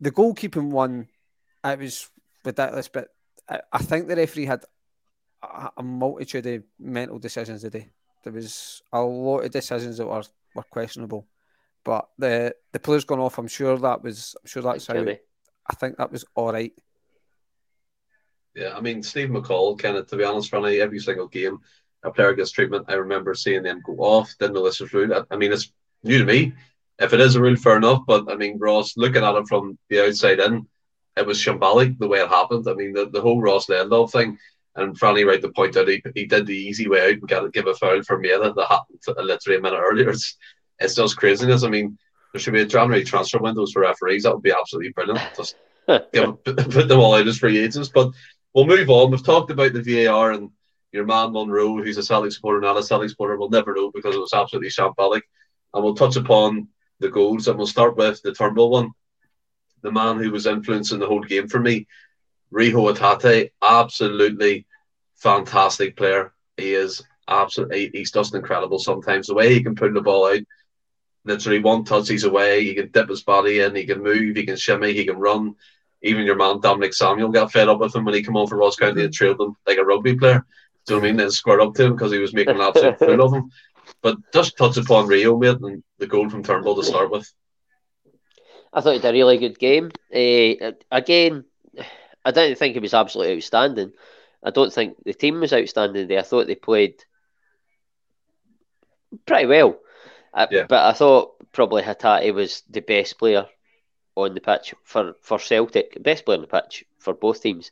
[0.00, 1.08] the goalkeeping one,
[1.64, 2.08] it was
[2.44, 2.88] ridiculous.
[2.88, 3.08] But
[3.48, 4.64] I, I think the referee had
[5.42, 7.90] a, a multitude of mental decisions today.
[8.24, 10.22] There was a lot of decisions that were,
[10.54, 11.26] were questionable.
[11.84, 13.38] But the the players gone off.
[13.38, 14.36] I'm sure that was.
[14.42, 14.94] I'm sure that's how.
[14.94, 16.72] I think that was all right.
[18.54, 21.60] Yeah, I mean, Steve McCall, kind of, to be honest, Franny, every single game
[22.02, 24.34] a player gets treatment, I remember seeing them go off.
[24.38, 25.14] Didn't know this was rule.
[25.14, 26.52] I, I mean, it's new to me.
[26.98, 28.02] If it is a rule, fair enough.
[28.06, 30.66] But I mean, Ross, looking at it from the outside in,
[31.16, 32.66] it was shambolic the way it happened.
[32.68, 34.38] I mean, the, the whole Ross Laidlaw thing.
[34.74, 37.52] And Franny right to point out he, he did the easy way out and got
[37.52, 40.10] give a foul for Maeda that happened literally a minute earlier.
[40.10, 40.36] It's,
[40.78, 41.64] it's just craziness.
[41.64, 41.98] I mean,
[42.32, 44.22] there should be a January transfer windows for referees.
[44.22, 45.20] That would be absolutely brilliant.
[45.36, 45.56] Just
[46.12, 47.90] give, put them all out as free agents.
[47.92, 48.10] But
[48.54, 49.10] we'll move on.
[49.10, 50.50] We've talked about the VAR and
[50.92, 54.14] your man Munro, who's a Celtic supporter, not a Celtic supporter, will never know because
[54.14, 55.22] it was absolutely shambolic.
[55.74, 56.68] And we'll touch upon
[57.00, 58.90] the goals, and we'll start with the Turnbull one.
[59.82, 61.86] The man who was influencing the whole game for me,
[62.50, 64.66] Reo Hatate, absolutely
[65.16, 66.32] fantastic player.
[66.56, 69.26] He is absolutely, he's just incredible sometimes.
[69.26, 70.42] The way he can put the ball out,
[71.24, 72.64] literally one touch, he's away.
[72.64, 75.54] He can dip his body in, he can move, he can shimmy, he can run.
[76.02, 78.56] Even your man Dominic Samuel got fed up with him when he came on for
[78.56, 80.44] Ross County and trailed him like a rugby player.
[80.86, 81.16] Do you know what I mean?
[81.16, 83.50] Then squared up to him because he was making an absolute fool of him.
[84.00, 87.32] But just touch upon Reo, mate, and the goal from Turnbull to start with.
[88.72, 89.92] I thought it did a really good game.
[90.12, 91.44] Uh, again,
[92.24, 93.92] I didn't think it was absolutely outstanding.
[94.42, 96.10] I don't think the team was outstanding.
[96.16, 97.04] I thought they played
[99.26, 99.78] pretty well.
[100.34, 100.64] Uh, yeah.
[100.68, 103.46] But I thought probably Hatate was the best player
[104.14, 107.70] on the pitch for, for Celtic, best player on the pitch for both teams.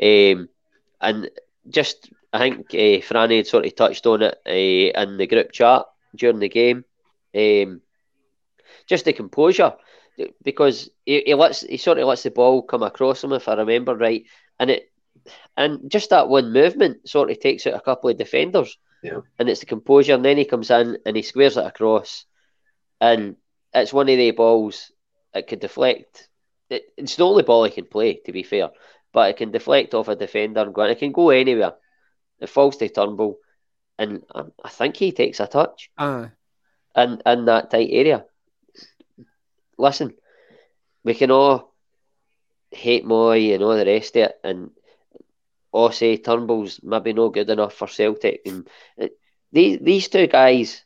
[0.00, 0.48] Um,
[1.00, 1.30] and
[1.68, 5.52] just, I think uh, Franny had sort of touched on it uh, in the group
[5.52, 6.84] chat during the game.
[7.34, 7.80] Um,
[8.86, 9.74] just the composure,
[10.42, 13.54] because he, he lets he sort of lets the ball come across him, if I
[13.54, 14.24] remember right,
[14.58, 14.90] and it
[15.56, 18.78] and just that one movement sort of takes out a couple of defenders.
[19.02, 19.20] Yeah.
[19.38, 22.26] And it's the composure, and then he comes in and he squares it across,
[23.00, 23.36] and
[23.72, 24.92] it's one of the balls
[25.32, 26.28] that could deflect.
[26.68, 28.70] It, it's the only ball he can play, to be fair,
[29.12, 30.82] but it can deflect off a defender and go.
[30.82, 31.74] it can go anywhere.
[32.40, 33.38] It falls to Turnbull,
[33.98, 35.90] and I, I think he takes a touch.
[35.96, 36.28] Uh.
[36.96, 38.24] In, in that tight area.
[39.78, 40.14] Listen,
[41.04, 41.72] we can all
[42.70, 44.70] hate Mooy and all the rest of it, and
[45.72, 48.42] or say Turnbull's maybe no good enough for Celtic.
[48.46, 48.68] And
[49.00, 49.08] uh,
[49.52, 50.84] these these two guys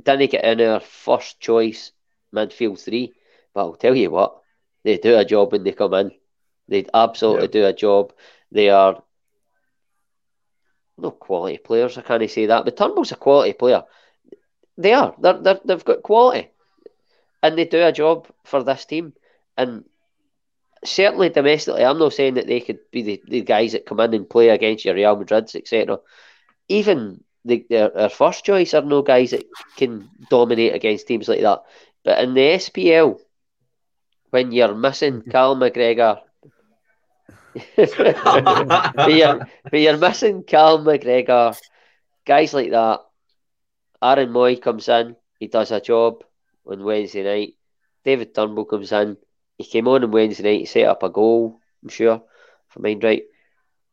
[0.00, 1.92] didn't get in our first choice
[2.34, 3.12] midfield three,
[3.54, 4.40] but I'll tell you what,
[4.84, 6.12] they do a job when they come in.
[6.68, 8.12] They absolutely do a job.
[8.50, 9.02] They are
[10.96, 11.98] no quality players.
[11.98, 13.84] I can't say that, but Turnbull's a quality player.
[14.78, 15.14] They are.
[15.18, 16.50] They're, they're, they've got quality,
[17.42, 19.12] and they do a job for this team.
[19.56, 19.84] And
[20.84, 24.14] certainly domestically, I'm not saying that they could be the, the guys that come in
[24.14, 25.98] and play against your Real Madrids, etc.
[26.68, 29.44] Even the, their, their first choice are no guys that
[29.76, 31.62] can dominate against teams like that.
[32.04, 33.20] But in the SPL,
[34.32, 35.22] when you're missing.
[35.30, 36.20] Cal McGregor,
[39.08, 41.56] you're, when you're missing Cal McGregor,
[42.24, 43.00] guys like that,
[44.02, 46.24] Aaron Mooy comes in, he does a job
[46.66, 47.54] on Wednesday night.
[48.04, 49.16] David Turnbull comes in,
[49.62, 52.22] he came on on Wednesday night, set up a goal, I'm sure,
[52.68, 53.22] if I mind right.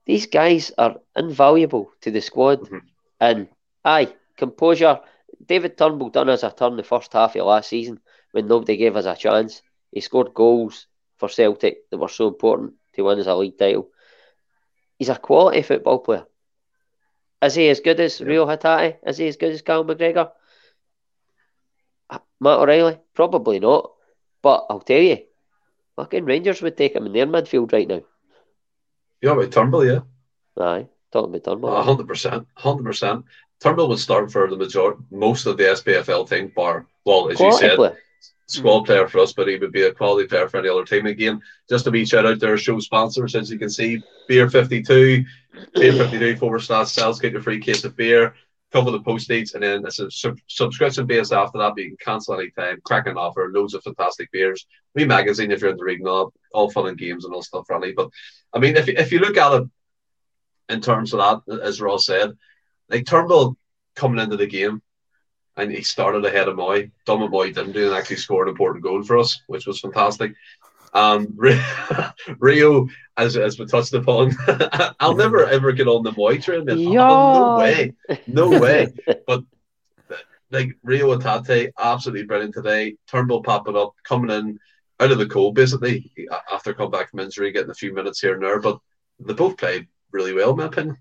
[0.06, 2.62] These guys are invaluable to the squad.
[2.62, 2.78] Mm-hmm.
[3.20, 3.48] And
[3.86, 5.00] aye, composure.
[5.46, 8.00] David Turnbull done us a turn the first half of last season
[8.32, 9.62] when nobody gave us a chance.
[9.92, 13.90] He scored goals for Celtic that were so important to win us a league title.
[14.98, 16.26] He's a quality football player.
[17.42, 18.28] Is he as good as yeah.
[18.28, 18.98] Reo Hatate?
[19.06, 20.32] Is he as good as Cal McGregor?
[22.42, 23.00] Matt O'Riley?
[23.14, 23.92] Probably not.
[24.42, 25.20] But I'll tell you,
[26.00, 28.00] Fucking Rangers would take him in their midfield right now.
[29.22, 30.00] Yeah, about Turnbull, yeah.
[30.58, 31.82] Aye, talking about Turnbull.
[31.84, 33.26] hundred percent, hundred percent.
[33.60, 37.66] Turnbull would start for the majority, most of the SPFL team, bar well, as quality
[37.66, 37.98] you said, player.
[38.48, 38.86] squad mm.
[38.86, 41.06] player for us, but he would be a quality player for any other team.
[41.06, 44.82] Again, just to be shout out their show sponsor, as you can see Beer Fifty
[44.82, 45.26] Two,
[45.76, 48.36] Beer Fifty Two forward slash sales, get your free case of beer
[48.72, 51.74] cover the postage, and then it's a sub- subscription based after that.
[51.76, 52.80] But you can cancel anytime.
[52.84, 54.66] Cracking offer, loads of fantastic beers.
[54.96, 57.70] We magazine if you're in the region, all, all fun and games and all stuff,
[57.70, 57.94] really.
[57.94, 58.10] But
[58.54, 59.70] I mean, if if you look at it
[60.70, 62.38] in terms of that, as Ross said,
[62.90, 63.58] like Turnbull
[63.96, 64.82] coming into the game,
[65.60, 66.92] and he started ahead of Mooy.
[67.06, 70.34] Dumb Mooy didn't do and actually scored an important goal for us, which was fantastic.
[70.94, 71.38] Um,
[72.40, 74.36] Reo, as, as we touched upon,
[75.00, 76.66] I'll never ever get on the Mooy train.
[76.68, 77.02] Yeah.
[77.02, 77.94] Oh, no way,
[78.28, 78.94] no way.
[79.28, 79.44] But
[80.52, 82.96] like Reo Hatate, absolutely brilliant today.
[83.08, 84.60] Turnbull popping up, coming in
[85.00, 86.12] out of the cold, basically
[86.52, 88.60] after come back from injury, getting a few minutes here and there.
[88.60, 88.80] But
[89.20, 90.98] they both played really well, in my opinion.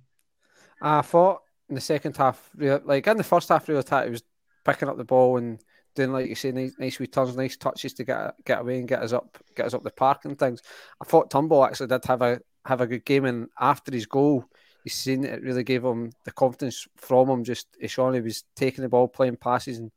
[0.81, 4.23] I thought in the second half, like in the first half, Reo Hatate was
[4.65, 5.61] picking up the ball and
[5.99, 8.89] doing like you say, nice, nice wee turns, nice touches to get get away and
[8.89, 10.63] get us up, get us up the park and things.
[11.03, 14.45] I thought Turnbull actually did have a have a good game, and after his goal,
[14.85, 17.45] you seen it really gave him the confidence from him.
[17.45, 19.91] Just eh, Sean, he was taking the ball, playing passes, and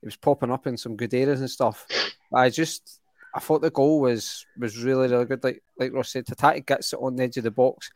[0.00, 1.86] he was popping up in some good areas and stuff.
[2.32, 3.00] I just
[3.34, 5.42] I thought the goal was was really really good.
[5.42, 7.90] Like like Ross said, Hatate gets it on the edge of the box,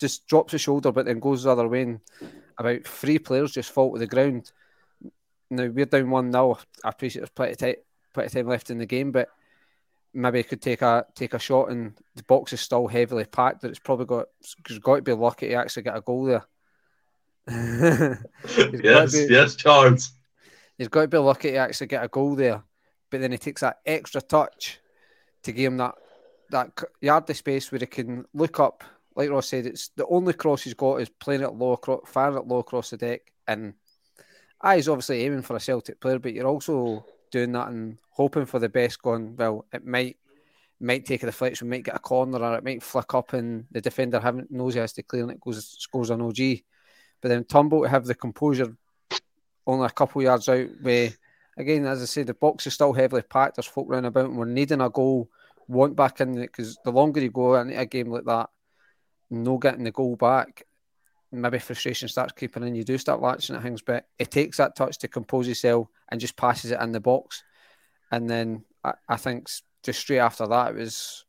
[0.00, 1.82] just drops his shoulder, but then goes the other way.
[1.82, 2.00] And
[2.56, 4.52] about three players just fall to the ground.
[5.50, 6.58] Now we're down one now.
[6.84, 7.74] I appreciate there's plenty of, time,
[8.14, 9.28] plenty of time left in the game, but
[10.14, 13.62] maybe he could take a take a shot and the box is still heavily packed.
[13.62, 16.44] That it's probably got it's got to be lucky to actually get a goal there.
[18.82, 20.12] yes, be, yes, Charles.
[20.78, 22.62] He's got to be lucky to actually get a goal there,
[23.10, 24.78] but then he takes that extra touch
[25.42, 25.94] to give him that
[26.50, 28.84] that yard of space where he can look up.
[29.16, 32.46] Like Ross said, it's the only cross he's got is playing it low, firing it
[32.46, 33.74] low across the deck, and
[34.60, 38.46] I he's obviously aiming for a Celtic player, but you're also doing that and hoping
[38.46, 39.00] for the best.
[39.02, 40.16] Going well, it might
[40.80, 43.80] might take a deflection, might get a corner, or it might flick up, and the
[43.80, 46.38] defender haven't knows he has to clear, and it goes scores an OG.
[47.20, 48.76] But then Turnbull to have the composure
[49.66, 50.68] only a couple yards out.
[50.80, 51.10] Where
[51.56, 53.56] again, as I say, the box is still heavily packed.
[53.56, 55.30] There's folk running about, and we're needing a goal.
[55.68, 58.50] Want back in it because the longer you go in a game like that,
[59.30, 60.66] no getting the goal back,
[61.32, 62.74] maybe frustration starts creeping in.
[62.74, 66.20] You do start latching at things, but it takes that touch to compose yourself and
[66.20, 67.42] just passes it in the box.
[68.10, 69.48] And then I, I think
[69.82, 71.24] just straight after that, it was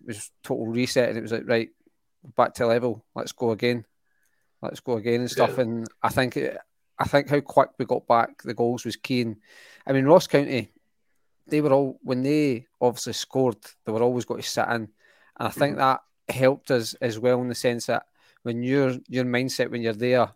[0.00, 1.68] it was total reset, and it was like right
[2.36, 3.04] back to level.
[3.14, 3.84] Let's go again.
[4.62, 5.54] Let's go again and stuff.
[5.56, 5.62] Yeah.
[5.62, 6.56] And I think it,
[6.98, 9.22] I think how quick we got back the goals was key.
[9.22, 9.36] And,
[9.86, 10.70] I mean, Ross County,
[11.46, 14.88] they were all when they obviously scored, they were always going to sit in, and
[15.38, 15.80] I think mm-hmm.
[15.80, 18.06] that helped us as well in the sense that
[18.44, 20.28] when your your mindset when you're there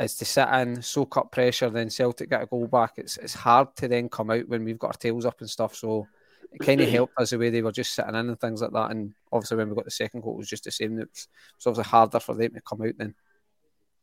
[0.00, 2.94] is to sit in, soak up pressure, then Celtic get a goal back.
[2.96, 5.74] It's it's hard to then come out when we've got our tails up and stuff.
[5.74, 6.08] So
[6.52, 8.72] it kind of helped us the way they were just sitting in and things like
[8.72, 8.90] that.
[8.92, 10.98] And obviously when we got the second goal, it was just the same.
[10.98, 13.14] It was, it was obviously harder for them to come out then.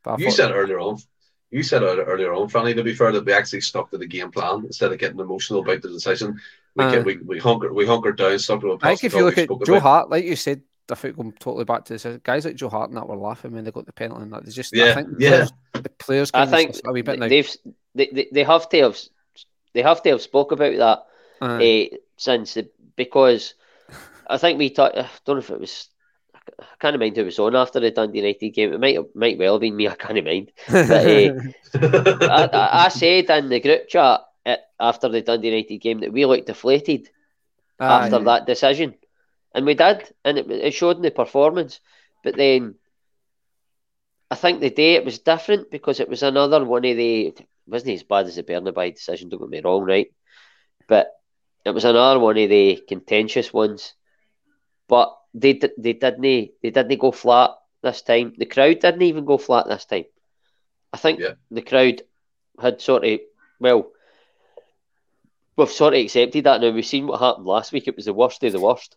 [0.04, 0.98] But you said earlier on,
[1.52, 4.32] you said earlier on, Franny, to be fair, that we actually stuck to the game
[4.32, 6.40] plan instead of getting emotional about the decision.
[6.76, 9.26] We uh, we, we hunkered we hunkered down, stuck to a I think if you
[9.26, 9.82] look at Joe about.
[9.82, 12.20] Hart, like you said, I think going totally back to this.
[12.24, 14.46] Guys like Joe Hart and that were laughing when they got the penalty and that.
[14.46, 15.30] They just, yeah, I think yeah.
[15.30, 17.56] Players, the players, I think a wee bit they've
[17.96, 19.00] they, they have to have
[19.74, 21.06] they have to have spoke about that
[21.42, 23.54] uh, uh, since the, because
[24.28, 24.98] I think we talked.
[24.98, 25.90] I don't know if it was
[26.60, 28.74] I can't mind who was on after the Dundee United game.
[28.74, 29.88] It might might well have been me.
[29.88, 30.52] I can't mind.
[30.68, 31.34] But, uh,
[31.74, 34.22] I, I, I, said in the group chat
[34.80, 37.10] after the Dundee United game that we looked deflated
[37.80, 38.24] after yeah.
[38.24, 38.96] that decision,
[39.54, 41.80] and we did, and it, it showed in the performance.
[42.24, 42.76] But then,
[44.30, 47.48] I think the day it was different because it was another one of the it
[47.66, 49.30] wasn't as bad as the Bernabei decision.
[49.30, 50.12] Don't get me wrong, right?
[50.88, 51.12] But
[51.66, 53.94] it was another one of the contentious ones.
[54.88, 58.34] But they they didn't they didn't go flat this time.
[58.38, 60.06] The crowd didn't even go flat this time.
[60.92, 61.34] I think yeah.
[61.52, 62.02] the crowd
[62.60, 63.20] had sort of
[63.60, 63.92] well,
[65.56, 66.72] we've sort of accepted that now.
[66.72, 67.88] We've seen what happened last week.
[67.88, 68.96] It was the worst of the worst.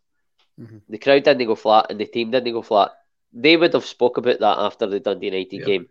[0.60, 0.78] Mm-hmm.
[0.88, 2.90] The crowd didn't go flat, and the team didn't go flat.
[3.32, 5.64] They would have spoke about that after the Dundee United yeah.
[5.64, 5.88] game.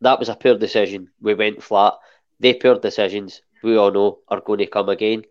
[0.00, 1.10] That was a poor decision.
[1.20, 1.94] We went flat.
[2.40, 3.42] They poor decisions.
[3.62, 5.22] We all know are going to come again.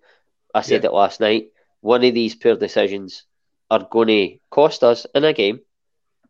[0.56, 0.90] I said yeah.
[0.90, 1.50] it last night.
[1.82, 3.24] One of these poor decisions
[3.70, 5.62] are going to cost us in a game.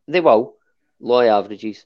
[0.07, 0.55] They will,
[0.99, 1.85] low averages,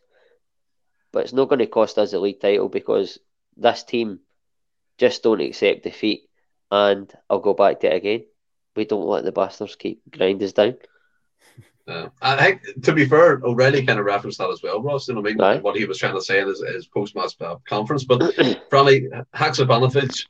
[1.11, 3.19] but it's not going to cost us the league title because
[3.57, 4.19] this team
[4.97, 6.29] just don't accept defeat.
[6.71, 8.25] And I'll go back to it again.
[8.75, 10.75] We don't let the bastards keep grind us down.
[11.87, 15.07] Uh, I think, to be fair, O'Riley kind of referenced that as well, Ross.
[15.07, 15.63] You know, I mean, right.
[15.63, 18.03] what he was trying to say in his, his post match uh, conference.
[18.03, 18.19] But
[18.71, 20.25] Franny Haksabanovic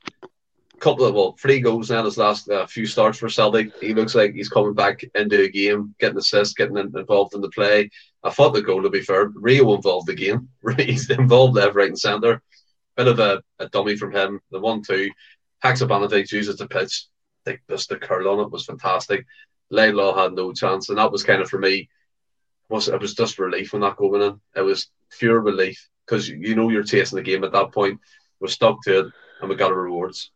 [0.78, 2.04] couple of well, three goals now.
[2.04, 5.48] His last uh, few starts for Celtic, he looks like he's coming back into a
[5.48, 7.90] game, getting assists, getting involved in the play.
[8.22, 10.48] I thought the goal, to be fair, Reo involved the game.
[10.76, 12.42] he's involved left, right, and centre.
[12.96, 14.40] Bit of a, a dummy from him.
[14.50, 15.10] The one-two,
[15.64, 17.06] Haksabanovic uses the pitch.
[17.46, 19.26] Like just the curl on it was fantastic.
[19.70, 21.88] Laidlaw had no chance, and that was kind of for me.
[22.68, 24.40] Was it was just relief when that went in.
[24.56, 28.00] It was pure relief because you know you're chasing the game at that point.
[28.40, 30.30] We're stuck to it, and we got our rewards.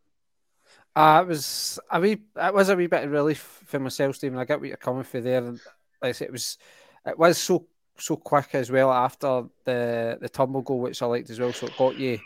[0.94, 4.38] Uh, it was a wee, it was a wee bit of relief for myself, Stephen.
[4.38, 5.60] I get what you're coming for there, and
[6.02, 6.58] like I said, it was,
[7.06, 11.30] it was so so quick as well after the the Turnbull goal, which I liked
[11.30, 11.52] as well.
[11.52, 12.18] So it got you.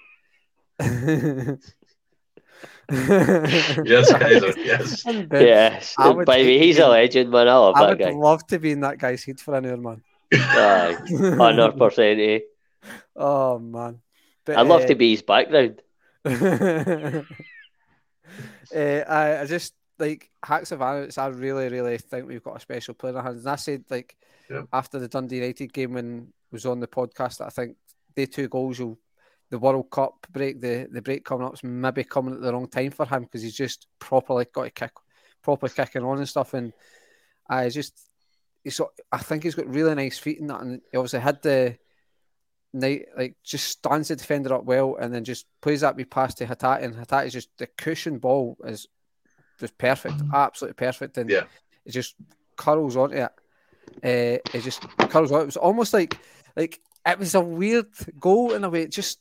[2.91, 4.55] yes, Kaiser.
[4.59, 5.05] Yes.
[5.07, 5.95] yes.
[5.99, 7.49] Would, Baby, he's a legend, man.
[7.49, 8.09] I love I that guy.
[8.09, 10.03] I would love to be in that guy's head for an hour, man.
[11.37, 12.21] Hundred percent.
[12.21, 12.41] Eh?
[13.17, 14.01] Oh man.
[14.45, 15.81] But, I'd love uh, to be his background
[16.25, 17.23] uh,
[18.75, 23.17] I, I just like Haksabanovic, I really, really think we've got a special player in
[23.19, 23.41] our hands.
[23.41, 24.17] And I said like
[24.51, 24.63] yeah.
[24.73, 27.77] after the Dundee United game when was on the podcast I think
[28.15, 28.99] the two goals will
[29.55, 32.67] the World Cup break, the, the break coming up is maybe coming at the wrong
[32.67, 34.91] time for him because he's just properly got to kick
[35.45, 36.55] properly kicking on and stuff.
[36.55, 36.73] And
[37.49, 37.97] I just
[38.65, 38.81] he's
[39.13, 41.77] I think he's got really nice feet in that and he obviously had the
[42.73, 46.35] night, like just stands the defender up well and then just plays that wee pass
[46.35, 46.83] to Hatate.
[46.83, 48.89] And Hatate's just the cushion ball is
[49.61, 51.17] just perfect, absolutely perfect.
[51.17, 51.45] And yeah.
[51.87, 52.17] it just
[52.57, 53.31] curls onto it.
[54.03, 55.43] Uh, it just curls on.
[55.43, 56.19] It was almost like
[56.57, 57.87] like it was a weird
[58.19, 58.83] goal in a way.
[58.83, 59.21] It just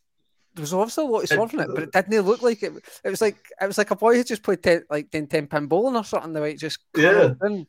[0.56, 2.74] there was obviously a lot of swerve in it, but it didn't look like it.
[3.04, 5.48] It was like it was like a boy who just played ten, like 10, 10
[5.48, 6.34] pin bowling or something.
[6.34, 7.68] The way it just yeah, in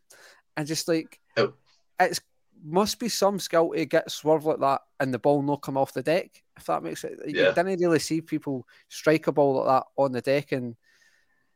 [0.56, 1.54] and just like oh.
[1.98, 2.20] it's
[2.64, 5.92] must be some skill to get swerve like that and the ball not come off
[5.92, 6.42] the deck.
[6.56, 7.48] If that makes it, Yeah.
[7.48, 10.76] you didn't really see people strike a ball like that on the deck, and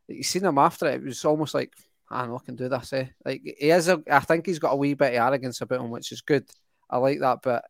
[0.07, 0.97] you seen him after it.
[0.97, 1.73] It was almost like
[2.11, 2.93] I know I can do this.
[2.93, 3.07] Eh?
[3.25, 3.89] Like he is.
[3.89, 6.49] A, I think he's got a wee bit of arrogance about him, which is good.
[6.91, 7.65] I like that, but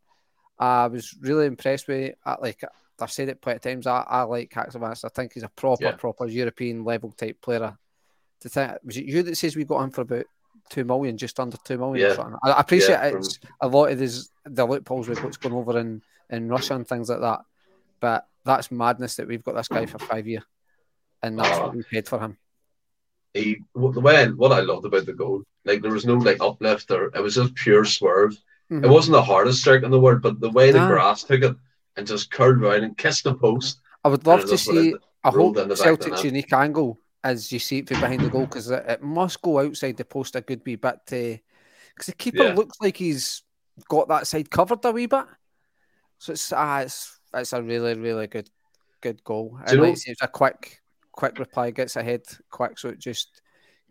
[0.58, 2.14] I was really impressed with.
[2.40, 2.62] Like
[3.00, 3.86] I've said it plenty of times.
[3.86, 5.04] I, I like Haksabanovic.
[5.04, 5.92] I think he's a proper, Yeah.
[5.92, 7.76] proper European level type player.
[8.40, 10.26] To think, was it you that says we got him for about
[10.70, 12.10] two million, just under two million?
[12.16, 12.28] Yeah.
[12.44, 15.78] I, I appreciate Yeah, it's a lot of this, the loopholes with what's going over
[15.78, 17.40] in, in Russia and things like that.
[18.00, 20.44] But that's madness that we've got this guy for five years,
[21.22, 21.62] and that's Oh.
[21.66, 22.38] what we paid for him.
[23.34, 26.90] He the way what I loved about the goal, like there was no like uplift
[26.90, 28.32] or it was just pure swerve.
[28.70, 28.90] It Mhm.
[28.90, 30.88] wasn't the hardest strike in the world, but the way the Nah.
[30.88, 31.56] grass took it
[31.98, 33.80] and just curled round and kissed the post.
[34.04, 34.90] I would love to see.
[34.90, 37.88] in- I rolled hope the back of the Celtic's unique angle as you see it
[37.88, 40.76] from behind the goal because it, it must go outside the post a good wee
[40.76, 42.54] bit because the keeper Yeah.
[42.54, 43.42] looks like he's
[43.88, 45.24] got that side covered a wee bit.
[46.18, 48.48] So it's ah, it's it's a really really good
[49.00, 49.58] good goal.
[49.60, 50.80] And like know- you say, it's a quick
[51.12, 53.42] quick reply, gets ahead quick, so it just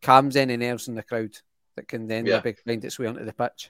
[0.01, 1.37] calms any nerves in the crowd
[1.75, 2.39] that can then Yeah.
[2.43, 3.69] maybe find its way onto the pitch.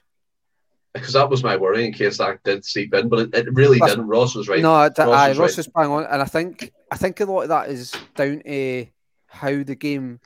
[0.98, 3.78] Because that was my worry in case that did seep in, but it, it really
[3.78, 4.08] That's- didn't.
[4.08, 4.60] Ross was right.
[4.62, 5.58] No, it- Ross aye, was Ross right.
[5.58, 8.86] is bang on, and I think I think a lot of that is down to
[9.26, 10.20] how the game,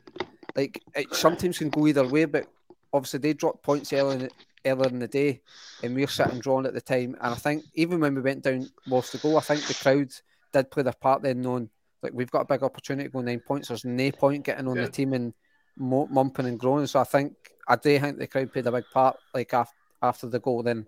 [0.57, 2.25] like it sometimes can go either way.
[2.25, 2.47] But
[2.93, 4.31] obviously they dropped points earlier in the,
[4.67, 5.41] earlier in the day,
[5.83, 7.17] and we were sitting drawn at the time.
[7.21, 10.13] And I think even when we went down, lost the goal, I think the crowd
[10.53, 11.71] did play their part then, knowing
[12.03, 13.69] like we've got a big opportunity to go nine points.
[13.69, 14.83] There's no point getting on Yeah.
[14.87, 15.33] the team and
[15.77, 16.87] mumping and growing.
[16.87, 17.35] So I think
[17.69, 19.17] I do think the crowd played a big part.
[19.33, 20.87] Like after after the goal, then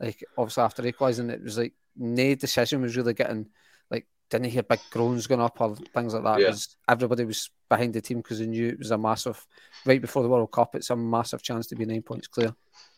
[0.00, 3.48] like obviously after equalising, it was like no decision was really getting
[3.90, 6.40] like didn't hear big groans going up or things like that.
[6.40, 6.54] Yeah.
[6.88, 9.44] Everybody was behind the team because they knew it was a massive
[9.84, 10.74] right before the World Cup.
[10.74, 12.54] It's a massive chance to be nine points clear.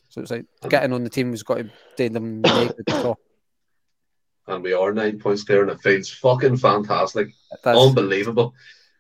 [0.08, 2.42] So it's like getting on the team has got to do them
[4.50, 7.32] and we are nine points clear, and it feels fucking fantastic.
[7.64, 8.54] Unbelievable.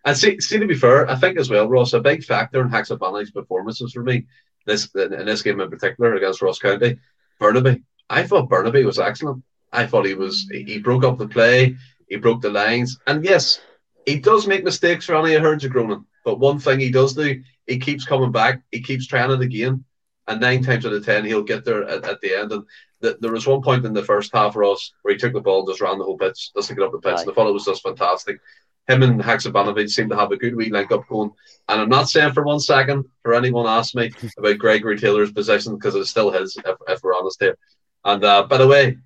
[0.04, 2.70] And see, see, to be fair, I think as well, Ross, a big factor in
[2.70, 4.26] Haksabanovic's performances for me,
[4.66, 6.98] this in this game in particular against Ross County,
[7.40, 7.82] Bernabei.
[8.08, 9.42] I thought Bernabei was excellent.
[9.72, 11.76] I thought he was he, broke up the play,
[12.08, 13.60] he broke the lines, and yes,
[14.06, 16.04] he does make mistakes for Annie Hearns of Groningen.
[16.24, 19.84] But one thing he does do, he keeps coming back, he keeps trying it again,
[20.26, 22.52] and nine times out of ten he'll get there at, at the end.
[22.52, 22.64] And
[23.00, 25.60] th- there was one point in the first half, Ross, where he took the ball,
[25.60, 27.18] and just ran the whole pitch, just to get up the pitch.
[27.18, 27.22] Aye.
[27.22, 28.40] And I thought it was just fantastic
[28.90, 31.30] him and Haksabanovic seem to have a good wee link up going.
[31.68, 35.74] And I'm not saying for one second for anyone asked me about Gregory Taylor's position
[35.74, 37.56] because it's still his, if, if we're honest here.
[38.04, 38.98] And uh, by the way,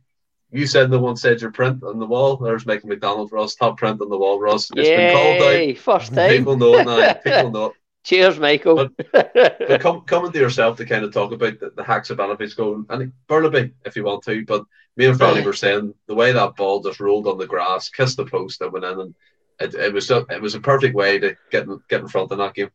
[0.51, 2.37] you said no one said your print on the wall.
[2.37, 4.71] There's Michael McDonald for us, top print on the wall, Ross.
[4.77, 5.79] It's been called out.
[5.79, 6.31] First time.
[6.31, 7.13] People know it now.
[7.15, 7.73] People know it.
[8.05, 8.91] Cheers, Michael.
[9.13, 13.13] But come, coming to yourself to kind of talk about the, the Haksabanovic goal and
[13.29, 14.45] Bernabei if you want to.
[14.45, 14.65] But
[14.97, 18.19] me and Franny were saying the way that ball just rolled on the grass, kissed
[18.19, 19.15] the post, and went in, and
[19.61, 22.55] it, it was it was a perfect way to get get in front of that
[22.55, 22.71] game.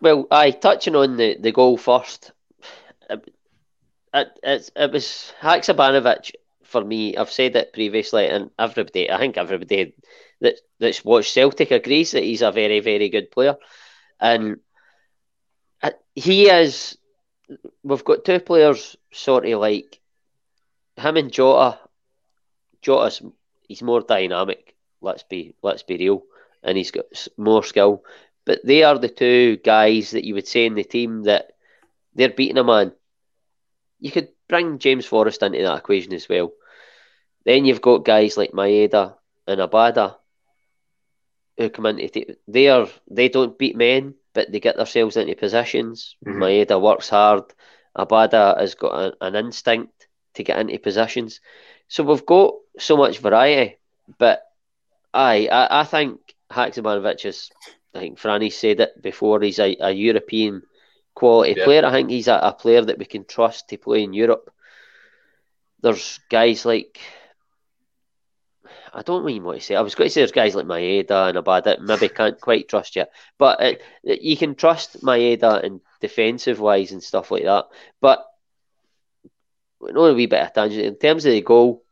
[0.00, 2.32] Well, I touching on the, the goal first.
[3.08, 3.34] It,
[4.14, 6.32] it, it's- it was Haksabanovic
[6.64, 7.16] for me.
[7.16, 9.94] I've said it previously, and everybody, I think everybody
[10.40, 13.56] that that's watched Celtic agrees that he's a very, very good player.
[14.20, 14.58] And
[15.82, 16.96] uh, he is.
[17.82, 20.00] We've got two players, sort of like
[20.96, 21.78] him and Jota.
[22.80, 23.22] Jota's
[23.68, 24.65] he's more dynamic.
[25.06, 26.24] Let's be let's be real,
[26.64, 27.06] and he's got
[27.38, 28.04] more skill.
[28.46, 31.52] But they are the two guys that you would say in the team that
[32.14, 32.92] they're beating a man.
[34.00, 36.52] You could bring James Forrest into that equation as well.
[37.44, 40.16] Then you've got guys like Maeda and Abada
[41.58, 45.34] who come into t- they are they don't beat men, but they get themselves into
[45.34, 46.16] positions.
[46.26, 46.38] Mhm.
[46.38, 47.44] Maeda works hard.
[47.96, 51.40] Abada has got a, an instinct to get into positions.
[51.88, 53.78] So we've got so much variety.
[54.18, 54.45] But
[55.16, 56.20] aye, I, I think
[56.52, 57.50] Haksabanovic is
[57.94, 59.40] I think Franny said it before.
[59.40, 60.62] He's a, a European
[61.14, 61.64] quality Yeah.
[61.64, 61.84] player.
[61.84, 64.50] I think he's a, a player that we can trust to play in Europe.
[65.82, 67.00] There's guys like
[68.94, 69.74] I don't even want to say.
[69.76, 71.78] I was going to say there's guys like Maeda and Abada.
[71.80, 76.60] Maybe can't quite trust yet, but uh, it, it- you can trust Maeda and defensive
[76.60, 77.66] wise and stuff like that.
[78.00, 78.24] But
[79.80, 81.82] know a wee bit of tangent in terms of the goal.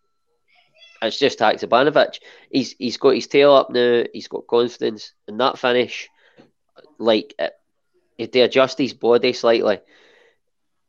[1.03, 2.19] It's just Haksabanovic.
[2.51, 4.05] He's he's got his tail up now.
[4.13, 6.09] He's got confidence, and that finish,
[6.99, 7.53] like it,
[8.19, 9.81] it to adjust his body slightly.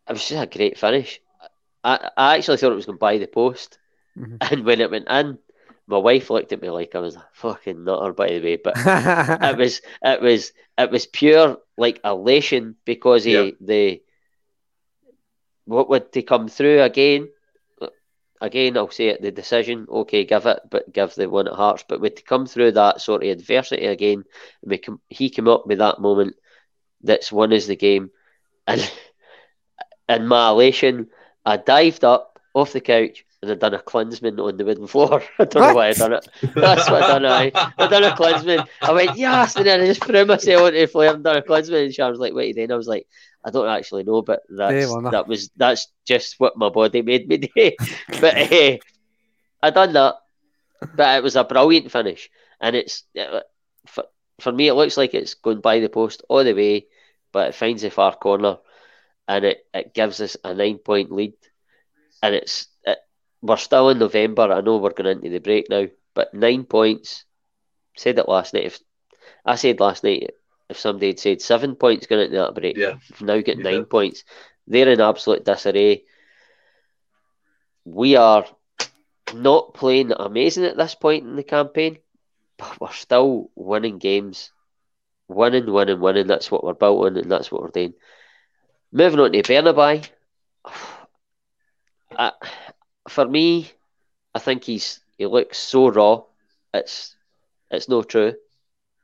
[0.08, 1.22] It was just a great finish.
[1.84, 3.78] I, I actually thought it was going by the post,
[4.18, 4.38] Mhm.
[4.52, 5.40] and when it went in,
[5.88, 8.56] my wife looked at me like I was a fucking nutter, by the way.
[8.58, 8.76] But
[9.42, 13.52] it was it was it was pure like elation because he Yeah.
[13.62, 14.02] the
[15.66, 17.30] what would they come through again?
[18.42, 21.84] Again, I'll say it, the decision, okay, give it, but give the one at Hearts.
[21.88, 24.24] But to come through that sort of adversity again,
[24.64, 26.36] we come, he came up with that moment
[27.02, 28.12] that's won us the game.
[28.68, 28.92] And
[30.10, 31.08] in my elation,
[31.46, 35.22] I dived up off the couch and I'd done a cleansman on the wooden floor.
[35.40, 35.70] I don't what?
[35.70, 36.28] know why I'd done it.
[36.56, 37.26] That's what I done.
[37.26, 38.66] I I done a cleansman.
[38.82, 41.42] I went yes, and then I just threw myself onto the floor and done a
[41.42, 41.84] cleansman.
[41.84, 43.08] And she was like, "What are you doing?" I was like,
[43.44, 47.38] "I don't actually know, but that's that was that's just what my body made me
[47.38, 47.50] do."
[48.20, 48.78] but uh,
[49.62, 50.16] I done that.
[50.96, 52.30] But it was a brilliant finish,
[52.60, 53.04] and it's
[53.88, 54.06] for,
[54.40, 54.68] for me.
[54.68, 56.88] It looks like it's going by the post all the way,
[57.32, 58.58] but it finds the far corner,
[59.28, 61.34] and it, it gives us a nine point lead,
[62.22, 62.68] and it's
[63.46, 64.52] we're still in November.
[64.52, 67.26] I know we're going into the break now, but nine points.
[67.98, 68.66] Said it last night.
[68.66, 68.80] If
[69.46, 70.32] I said last night,
[70.70, 73.86] if somebody had said seven points going into that break, yeah, we've now got nine
[73.86, 74.24] points.
[74.68, 76.04] They're in absolute disarray.
[77.86, 78.46] We are
[79.34, 82.00] not playing amazing at this point in the campaign,
[82.58, 84.52] but we're still winning games.
[85.28, 86.28] Winning, winning, winning.
[86.28, 87.94] That's what we're built on, and that's what we're doing.
[88.92, 90.08] Moving on to Bernabei.
[92.18, 92.32] I,
[93.08, 93.72] for me,
[94.34, 96.24] I think he's he looks so raw.
[96.74, 97.16] It's
[97.72, 98.34] it's no true.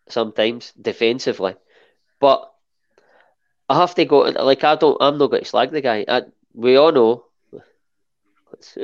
[0.09, 1.55] Sometimes defensively,
[2.19, 2.51] but
[3.69, 4.19] I have to go.
[4.19, 4.97] Like I don't.
[4.99, 6.05] I'm not going to slag the guy.
[6.07, 6.23] I,
[6.53, 7.25] we all know.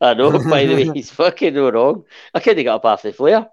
[0.00, 0.30] I know.
[0.30, 2.04] By the way, he's fucking no wrong.
[2.32, 3.48] I couldn't get up off the flare.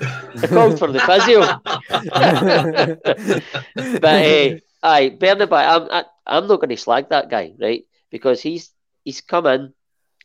[0.00, 1.40] I called for the physio.
[4.00, 7.52] but uh, aye, Bernabei, I'm I, am i am not going to slag that guy,
[7.60, 7.84] right?
[8.10, 8.70] Because he's
[9.04, 9.74] he's come in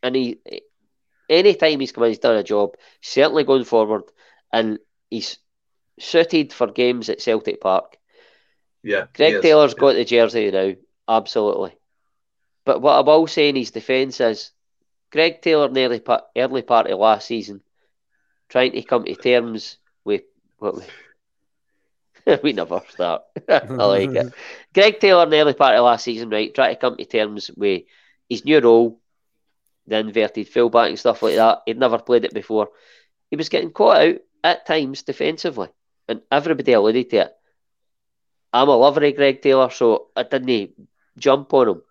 [0.04, 0.40] and he
[1.30, 2.76] any time he's come in, he's done a job.
[3.02, 4.04] Certainly going forward,
[4.52, 4.80] and
[5.10, 5.38] he's
[6.00, 7.98] suited for games at Celtic Park.
[8.84, 10.74] Yeah, Greg Taylor's got the jersey now,
[11.08, 11.78] absolutely.
[12.66, 14.52] But what I will say in his defence is,
[15.12, 17.62] Greg Taylor nearly early, early part of last season,
[18.48, 20.22] trying to come to terms with
[20.58, 20.84] what we.
[22.44, 23.24] we never start.
[23.50, 24.34] I like it.
[24.74, 27.50] Greg Taylor, in the early part of last season, right, trying to come to terms
[27.56, 27.84] with
[28.30, 29.00] his new role,
[29.90, 31.64] the inverted fullback and stuff like that.
[31.66, 32.70] He'd never played it before.
[33.30, 35.70] He was getting caught out at times defensively,
[36.08, 37.36] and everybody alluded to it.
[38.54, 40.72] I'm a lover of Greg Taylor, so I didn't
[41.18, 41.82] jump on him.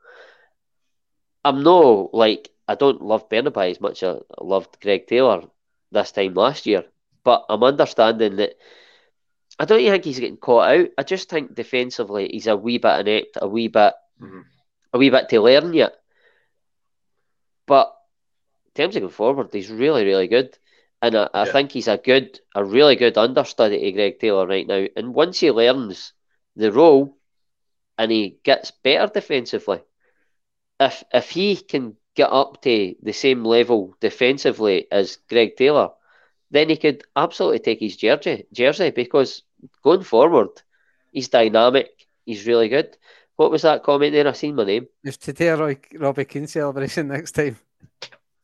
[1.45, 5.45] I'm no like I don't love Bernabei as much as I loved Greg Taylor
[5.93, 6.85] this time last year,
[7.25, 8.55] but I'm understanding that
[9.59, 10.89] I don't think he's getting caught out.
[10.99, 14.41] I just think defensively he's a wee bit inept, a wee bit, mm-hmm.
[14.93, 15.95] a wee bit to learn yet.
[17.69, 17.95] But
[18.67, 20.59] in terms of going forward, he's really, really good.
[21.03, 21.53] And I, I yeah.
[21.53, 24.87] think he's a good, a really good understudy to Greg Taylor right now.
[24.97, 26.15] And once he learns
[26.57, 27.17] the role
[27.99, 29.83] and he gets better defensively,
[30.81, 35.91] if if he can get up to the same level defensively as Greg Taylor,
[36.51, 39.43] then he could absolutely take his jersey jersey because
[39.83, 40.51] going forward,
[41.13, 42.97] he's dynamic, he's really good.
[43.39, 44.27] What was that comment there?
[44.27, 44.89] I seen my name.
[45.05, 47.57] It's today Roy, Robbie Keane celebration next time.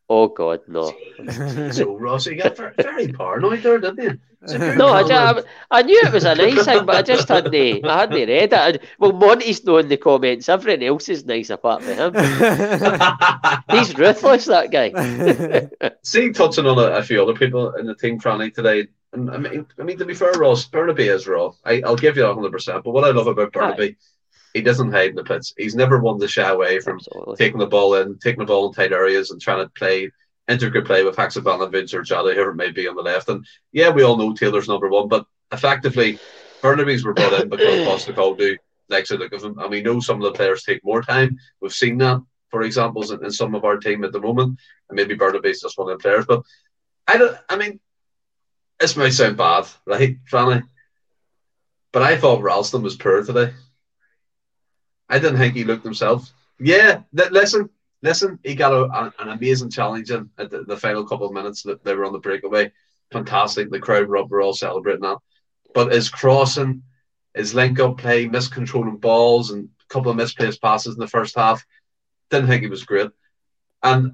[0.08, 0.94] Oh God, no!
[1.72, 4.76] so Ross, you got very paranoid there, didn't you?
[4.76, 7.54] No, I, just, I, I, knew it was a nice thing, but I just hadn't.
[7.54, 8.84] Eh, I hadn't eh, read it.
[9.00, 10.48] well, Monty's knowing the comments.
[10.48, 12.14] Everything else is nice apart from him.
[13.70, 15.90] He's ruthless, that guy.
[16.02, 18.86] Seeing touching on a, a, few other people in the team, Franny today.
[19.12, 21.52] And I mean, I mean, to be fair, Ross Bernabei is raw.
[21.64, 22.84] I, will give you hundred percent.
[22.84, 23.96] But what I love about Bernabei
[24.54, 25.52] he doesn't hide in the pits.
[25.56, 27.36] He's never one to shy away from Absolutely.
[27.36, 30.10] taking the ball in, taking the ball in tight areas, and trying to play
[30.48, 33.28] intricate play with Haksabanovic or Jota, whoever it may be on the left.
[33.28, 36.18] And yeah, we all know Taylor's number one, but effectively,
[36.62, 37.66] Bernabei's were brought in because
[38.06, 38.56] Postecoglou
[38.88, 41.36] likes to look of him, and we know some of the players take more time.
[41.60, 44.96] We've seen that, for examples, in, in some of our team at the moment, and
[44.96, 46.26] maybe Bernabei's just one of the players.
[46.26, 46.42] But
[47.08, 47.36] I don't.
[47.48, 47.80] I mean,
[48.78, 50.62] this might sound bad, right, Franny?
[51.92, 53.52] But I thought Ralston was poor today.
[55.08, 56.32] I didn't think he looked himself.
[56.58, 57.68] Yeah, th- listen,
[58.02, 58.38] listen.
[58.42, 61.62] He got a, a, an amazing challenge in at the, the, final couple of minutes
[61.62, 62.72] that they were on the breakaway.
[63.12, 63.70] Fantastic.
[63.70, 65.18] The crowd were, were all celebrating that.
[65.74, 66.82] But his crossing,
[67.34, 71.36] his link up play, miscontrolling balls, and a couple of misplaced passes in the first
[71.36, 71.64] half,
[72.30, 73.10] didn't think he was great.
[73.82, 74.12] And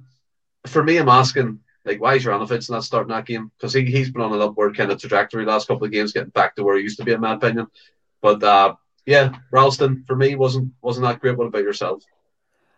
[0.67, 3.51] for me, I'm asking, like, why is Juranovic not starting that game?
[3.57, 6.31] Because he, he's been on an upward kind of trajectory last couple of games, getting
[6.31, 7.67] back to where he used to be, in my opinion.
[8.21, 8.75] But uh,
[9.07, 11.37] yeah, Ralston for me wasn't wasn't that great.
[11.37, 12.05] What about yourself?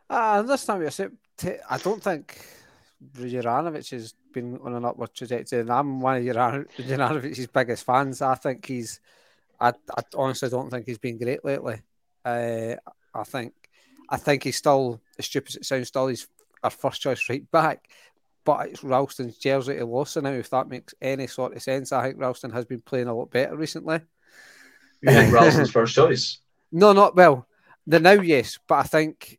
[0.09, 1.19] I understand what you're saying.
[1.69, 2.45] I don't think
[3.17, 8.23] Juranovic has been on an upward trajectory, and I'm one of Juranovic's biggest fans.
[8.23, 9.01] I think he's,
[9.61, 11.81] I, I honestly don't think he's been great lately.
[12.25, 12.77] Uh,
[13.15, 13.55] I think,
[14.09, 15.89] I think he's still as stupid as it sounds.
[15.89, 16.29] Still, he's
[16.63, 17.89] our first choice right back,
[18.45, 20.31] but it's Ralston's jersey to Lawson now.
[20.31, 23.31] If that makes any sort of sense, I think Ralston has been playing a lot
[23.31, 24.01] better recently.
[25.03, 26.39] You think Ralston's first choice?
[26.71, 27.47] No, not well.
[27.87, 29.39] The now, yes, but I think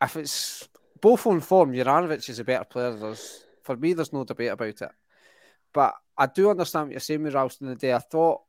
[0.00, 0.68] if it's
[1.00, 2.94] both on form, Juranovic is a better player.
[2.94, 4.90] There's, for me, there's no debate about it.
[5.72, 7.92] But I do understand what you're saying with Ralston today.
[7.92, 8.42] I thought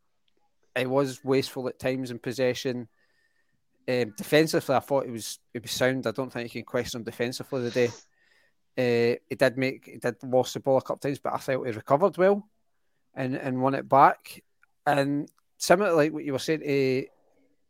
[0.75, 2.87] it was wasteful at times in possession.
[3.87, 6.05] Um, defensively, I thought it was it was sound.
[6.05, 7.87] I don't think you can question him defensively today.
[8.77, 11.65] Uh, he did make he did lost the ball a couple times, but I felt
[11.65, 12.47] he recovered well
[13.13, 14.43] and and won it back.
[14.85, 15.29] And
[15.61, 17.05] similar like what you were saying to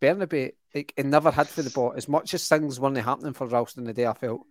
[0.02, 3.48] Bernabei, like he never had for the ball as much as things weren't happening for
[3.48, 4.08] Ralston in the day.
[4.08, 4.42] I felt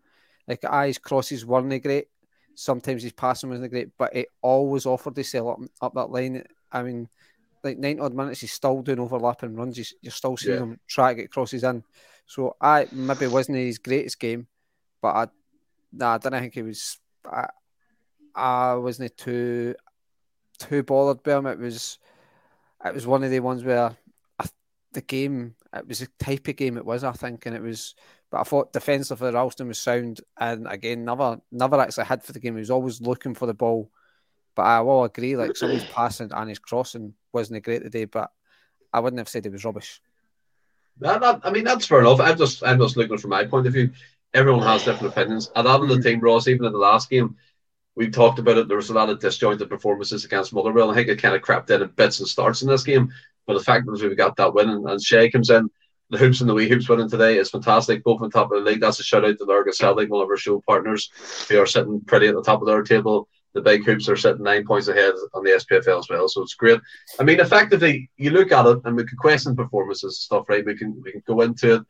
[0.47, 2.09] like eyes crosses weren't great.
[2.55, 6.45] Sometimes his passing wasn't great, but it always offered to sell up up that line.
[6.71, 7.09] I mean,
[7.65, 9.79] like nine odd minutes, he's still doing overlapping runs.
[9.79, 10.63] He's, you're still seeing yeah.
[10.63, 11.83] him try to get crosses in.
[12.27, 14.47] So I maybe wasn't his greatest game,
[15.01, 15.27] but I,
[15.93, 16.99] nah, I don't think he was.
[17.25, 17.49] I,
[18.35, 19.75] I wasn't too
[20.59, 21.47] too bothered by him.
[21.47, 21.99] It was
[22.85, 23.97] it was one of the ones where
[24.39, 24.47] I,
[24.93, 27.05] the game it was a type of game it was.
[27.05, 27.95] I think, and it was.
[28.31, 32.41] But I thought defensively, Ralston was sound, and again, never never actually had for the
[32.41, 32.55] game.
[32.55, 33.91] He was always looking for the ball
[34.55, 37.83] but I will agree, like some of his passing and his crossing wasn't a great
[37.83, 38.31] today, but
[38.93, 40.01] I wouldn't have said it was rubbish.
[40.99, 42.21] That, that, I mean, that's fair enough.
[42.21, 43.91] I'm just, I'm just looking from my point of view.
[44.35, 45.51] Everyone has different opinions.
[45.57, 47.37] And out of the team, Ross, even in the last game,
[48.01, 48.67] we talked about it.
[48.67, 50.91] There was a lot of disjointed performances against Motherwell.
[50.91, 53.13] I think it kind of crept in in bits and starts in this game.
[53.47, 55.69] But the fact that we got that win and, and Shay comes in,
[56.09, 58.03] the hoops and the wee hoops winning today is fantastic.
[58.03, 58.81] Both on top of the league.
[58.81, 61.11] That's a shout out to Lurgan Celtic, one of our show partners,
[61.51, 64.45] who are sitting pretty at the top of their table the big hoops are sitting
[64.45, 66.29] nine points ahead on the SPFL as well.
[66.29, 66.81] So it's great.
[67.19, 70.65] I mean, effectively, you look at it and we can question performances and stuff, right?
[70.65, 71.83] We can we can go into it.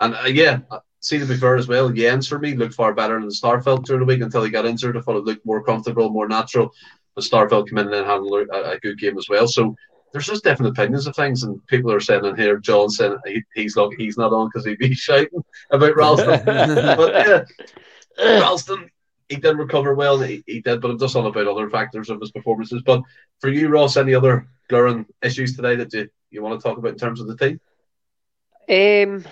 [0.00, 0.58] And uh, yeah,
[1.04, 4.00] see to be fair as well, Jenz for me looked far better than Starfelt during
[4.00, 4.96] the week until he got injured.
[4.96, 6.72] I thought it looked more comfortable, more natural.
[7.14, 9.46] But Starfelt came in and had a, a, good game as well.
[9.46, 9.76] So
[10.12, 13.42] there's just different opinions of things, and people are saying in here, John saying he,
[13.54, 16.42] he's lucky he's not on because he'd be shouting about Ralston.
[16.44, 18.90] but yeah, Ralston,
[19.28, 20.18] he did recover well.
[20.18, 22.82] He, he did, but I'm just on about other factors of his performances.
[22.84, 23.02] But
[23.40, 26.92] for you, Ross, any other glaring issues today that you, you want to talk about
[26.92, 27.60] in terms of the team?
[28.68, 29.24] Um,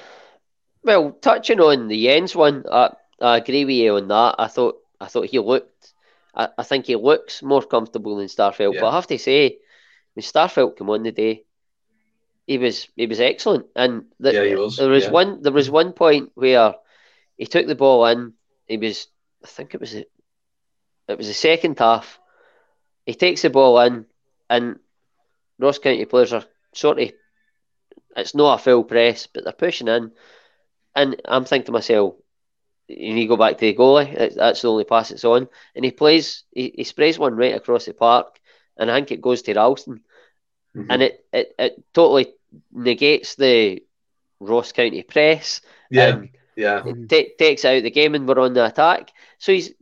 [0.85, 4.37] well, touching on the Jenz one, I, I agree with you on that.
[4.39, 5.93] I thought I thought he looked.
[6.35, 8.75] I, I think he looks more comfortable than Starfelt.
[8.75, 8.81] Yeah.
[8.81, 9.59] But I have to say,
[10.15, 11.45] when Starfelt came on the day,
[12.47, 13.67] he was he was excellent.
[13.77, 14.77] And the, yeah, was.
[14.77, 15.11] there was yeah.
[15.11, 16.75] one there was one point where
[17.37, 18.35] he took the ball in.
[18.67, 19.09] He was
[19.45, 20.05] I think it was a,
[21.09, 22.19] it was the second half.
[23.07, 24.07] He takes the ball in,
[24.49, 24.79] and
[25.59, 27.13] Ross County players are sort of.
[28.15, 30.13] It's not a full press, but they're pushing in,
[30.95, 32.15] and I'm thinking to myself,
[32.89, 34.35] you need to go back to the goalie.
[34.35, 36.45] That's the only pass it's on, and he plays.
[36.51, 38.39] He, he sprays one right across the park,
[38.77, 40.01] and I think it goes to Ralston,
[40.77, 40.91] mm-hmm.
[40.91, 42.35] and it, it it totally
[42.73, 43.83] negates the
[44.41, 45.61] Ross County press.
[45.91, 46.23] Yeah.
[46.57, 46.83] Yeah.
[47.09, 49.13] T- takes out the game and we're on the attack.
[49.39, 49.73] So he's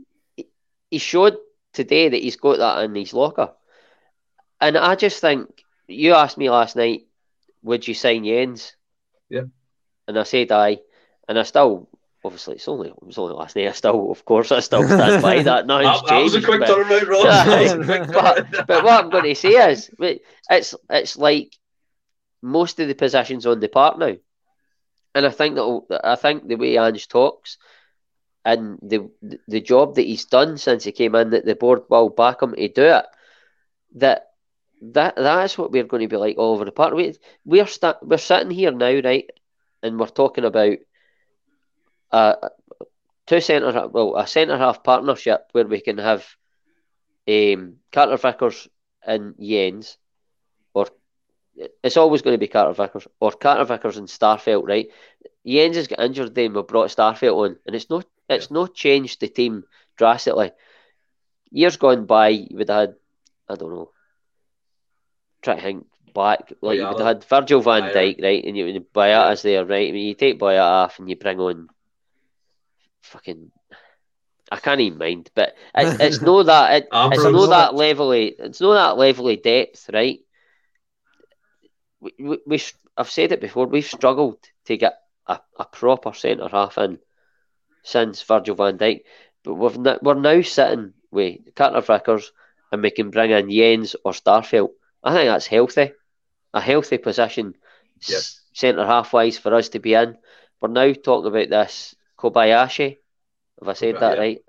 [0.91, 1.37] he showed
[1.73, 3.53] today that he's got that in his locker.
[4.61, 7.07] And I just think you asked me last night,
[7.63, 8.73] would you sign Jenz?
[9.29, 9.45] Yeah.
[10.07, 10.79] And I said aye.
[11.31, 11.89] And I still
[12.25, 13.69] obviously it's only it was only last night.
[13.69, 15.65] I still of course I still stand by that.
[15.65, 18.09] No, that, that was a quick turnaround, Ross.
[18.57, 21.57] but, but what I'm going to say is it's it's like
[22.43, 24.17] most of the positions on the park now.
[25.15, 27.59] And I think that I think the way Ange talks
[28.45, 29.09] and the
[29.47, 32.57] the job that he's done since he came in, that the board will back him
[32.57, 33.07] to do it.
[33.95, 34.31] That
[34.83, 36.93] that that's what we're going to be like all over the park.
[36.93, 37.15] We
[37.45, 39.31] we're sta- we're sitting here now, right,
[39.81, 40.79] and we're talking about
[42.13, 42.35] uh,
[43.27, 46.27] two centre well a centre half partnership where we can have
[47.29, 48.69] um, Carter Vickers
[49.07, 49.97] and Jenz
[50.75, 50.87] or
[51.83, 54.89] it's always going to be Carter Vickers or Carter Vickers and Starfelt, right?
[55.47, 58.55] Jenz has got injured, then we brought Starfelt on, and it's not it's yeah.
[58.55, 59.65] not changed the team
[59.97, 60.53] drastically.
[61.51, 62.95] Years gone by, you would have had,
[63.49, 63.91] I don't know,
[65.43, 68.45] try to think back, like you would have had Virgil van Dijk, right?
[68.45, 69.51] And you would Boyata's yeah.
[69.51, 69.89] there, right?
[69.89, 71.69] I mean, you take Boyata off and you bring on
[73.03, 73.51] fucking.
[74.53, 78.19] I can't even mind, but it, it's no that it, it's no that level of,
[78.19, 80.21] it's no that level of depth, right?
[82.01, 82.63] we, we,
[82.97, 86.99] I've said it before, we've struggled to get a, a proper centre half in
[87.83, 89.03] since Virgil van Dijk.
[89.43, 92.33] But we've we're now sitting with Carter Vickers
[92.73, 94.71] and we can bring in Jenz or Starfelt.
[95.03, 95.93] I think that's healthy.
[96.53, 97.55] A healthy position
[98.07, 98.21] yep.
[98.53, 100.17] centre half wise for us to be in.
[100.61, 102.99] We're now talking about this Kobayashi.
[103.61, 104.01] Have I said Yeah.
[104.01, 104.41] that right?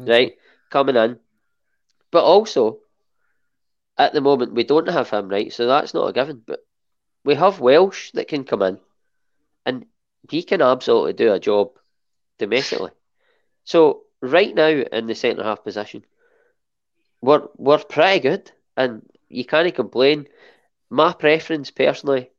[0.00, 0.06] Mm-hmm.
[0.06, 0.32] Right,
[0.70, 1.18] coming in.
[2.10, 2.78] But also,
[3.98, 5.52] at the moment, we don't have him, right?
[5.52, 6.42] So that's not a given.
[6.46, 6.60] But
[7.24, 8.78] we have Welsh that can come in,
[9.66, 9.86] and
[10.30, 11.70] he can absolutely do a job
[12.38, 12.90] domestically.
[13.64, 16.04] So right now in the centre half position,
[17.20, 20.26] we're we're pretty good, and you can't complain.
[20.90, 22.30] My preference, personally,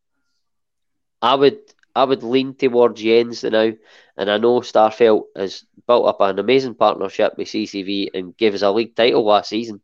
[1.22, 1.60] I would
[2.00, 3.74] I would lean towards Jenz now,
[4.18, 8.62] and I know Starfelt has built up an amazing partnership with CCV and gave us
[8.62, 9.82] a league title last season.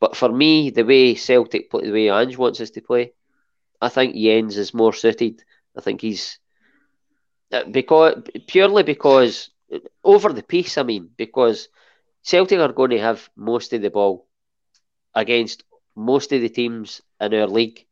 [0.00, 3.12] But for me, the way Celtic play, the way Ange wants us to play,
[3.80, 5.42] I think Jenz is more suited.
[5.76, 6.38] I think he's
[7.52, 9.50] uh, because purely because
[10.04, 10.76] over the piece.
[10.78, 11.68] I mean, because
[12.22, 14.26] Celtic are going to have most of the ball
[15.14, 15.64] against
[15.96, 17.86] most of the teams in our league,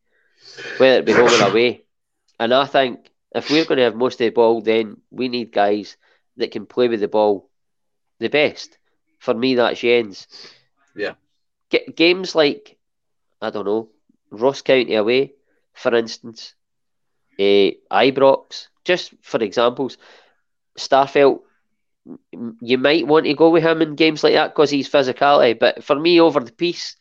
[0.78, 1.84] whether it be home or away.
[2.38, 5.52] And I think if we're going to have most of the ball, then we need
[5.52, 5.96] guys
[6.36, 7.48] that can play with the ball
[8.18, 8.78] the best.
[9.18, 10.26] For me, that's Jenz.
[10.94, 11.14] Yeah.
[11.70, 12.78] G- games like,
[13.40, 13.88] I don't know,
[14.30, 15.34] Ross County away,
[15.72, 16.54] for instance,
[17.38, 19.98] uh, Ibrox, just for examples,
[20.78, 21.40] Starfelt,
[22.60, 25.58] you might want to go with him in games like that because he's physicality.
[25.58, 26.96] But for me, over the piece,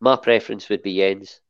[0.00, 1.40] my preference would be Jenz.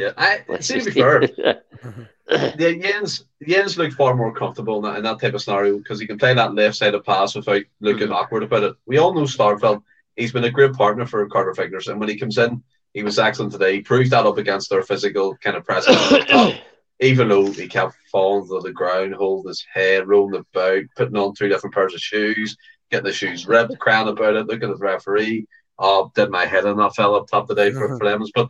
[0.00, 4.96] Yeah, I see to be fair, yeah, Jenz Jenz looked far more comfortable in that,
[4.98, 7.62] in that type of scenario because he can play that left side of pass without
[7.80, 8.14] looking Mhm.
[8.14, 8.76] awkward about it.
[8.86, 9.82] We all know Starfelt.
[10.16, 12.62] He's been a great partner for Carter Vickers, and when he comes in,
[12.94, 13.74] he was excellent today.
[13.74, 15.98] He proved that up against their physical kind of presence.
[17.02, 21.34] Even though he kept falling to the ground, holding his head, rolling about, putting on
[21.34, 22.56] two different pairs of shoes,
[22.90, 25.46] getting the shoes ripped, crying about it, looking at the referee.
[25.78, 28.22] Oh, did my head on that fell up top today for, for them.
[28.34, 28.48] But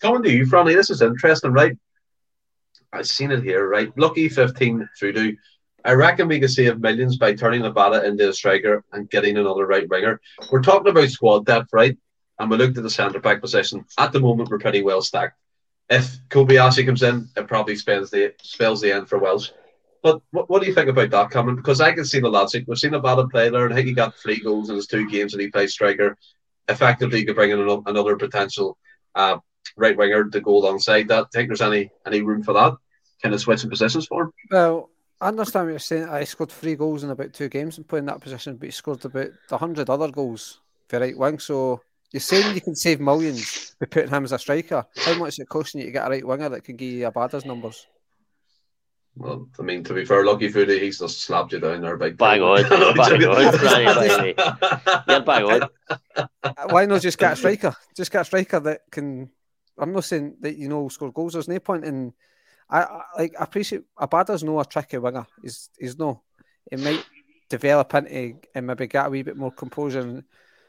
[0.00, 1.76] coming to you, Franny, this is interesting, right?
[2.92, 3.96] I've seen it here, right?
[3.96, 5.36] Lucky 15 voodoo.
[5.84, 9.66] I reckon we could save millions by turning Abada into a striker and getting another
[9.66, 10.20] right winger.
[10.50, 11.96] We're talking about squad depth, right?
[12.38, 13.84] And we looked at the centre back position.
[13.96, 15.38] At the moment, we're pretty well stacked.
[15.88, 19.50] If Kobayashi comes in, it probably spells the spells the end for Welsh.
[20.02, 21.56] But what, what do you think about that coming?
[21.56, 22.64] Because I can see the logic.
[22.66, 25.08] We've seen Abada play there, and I think he got three goals in his two
[25.10, 26.16] games, and he plays striker.
[26.68, 28.78] Effectively, you could bring in another potential
[29.14, 29.38] uh,
[29.76, 31.32] right winger to go alongside that.
[31.32, 32.74] Think there's any any room for that?
[33.22, 34.32] Kind of switching positions for him?
[34.50, 34.90] Well,
[35.20, 36.08] I understand what you're saying.
[36.08, 39.04] I scored three goals in about two games and playing that position, but he scored
[39.04, 41.38] about a hundred other goals for right wing.
[41.38, 44.84] So you're saying you can save millions by putting him as a striker.
[44.96, 47.06] How much is it costing you to get a right winger that can give you
[47.06, 47.86] a Abada's numbers?
[49.16, 52.16] Well, I mean, to be fair, Lucky Foodie, he's just slapped you down there big.
[52.16, 54.34] Bang on, bang on, Franny,
[55.08, 56.68] You're bang on.
[56.70, 57.74] Why not just get a striker?
[57.96, 59.30] Just get a striker that can.
[59.80, 61.32] I'm not saying that you know score goals.
[61.32, 62.12] There's no point in.
[62.68, 63.34] I, I like.
[63.38, 65.26] I appreciate Abada's no a tricky winger.
[65.42, 66.22] He's he's no.
[66.70, 67.04] It might
[67.48, 70.24] develop into and maybe get a wee bit more composure and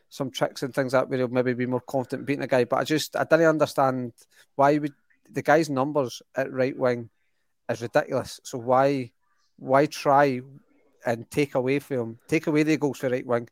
[0.10, 2.66] some tricks and things like that where he'll maybe be more confident beating a guy.
[2.66, 4.14] But I just I didn't understand
[4.56, 4.94] why would
[5.30, 7.10] the guy's numbers at right wing
[7.70, 8.40] is ridiculous.
[8.44, 9.12] So why
[9.58, 10.42] why try
[11.06, 13.48] and take away from him, take away the goals for right wing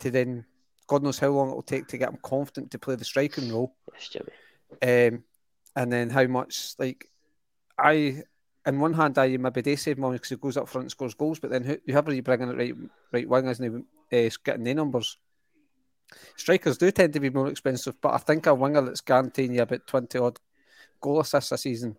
[0.00, 0.44] to then
[0.86, 3.50] God knows how long it will take to get him confident to play the striking
[3.50, 3.74] role.
[3.92, 4.32] Yes, Jimmy.
[4.82, 5.24] Um,
[5.76, 7.10] and then how much like
[7.78, 8.22] I,
[8.66, 11.14] in one hand, I maybe they save money because he goes up front and scores
[11.14, 12.74] goals, but then who- whoever you bring in at right
[13.12, 15.18] right wing isn't uh, getting the numbers.
[16.36, 19.62] Strikers do tend to be more expensive, but I think a winger that's guaranteeing you
[19.62, 20.38] about twenty odd
[21.00, 21.98] goal assists a season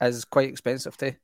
[0.00, 1.14] is quite expensive too.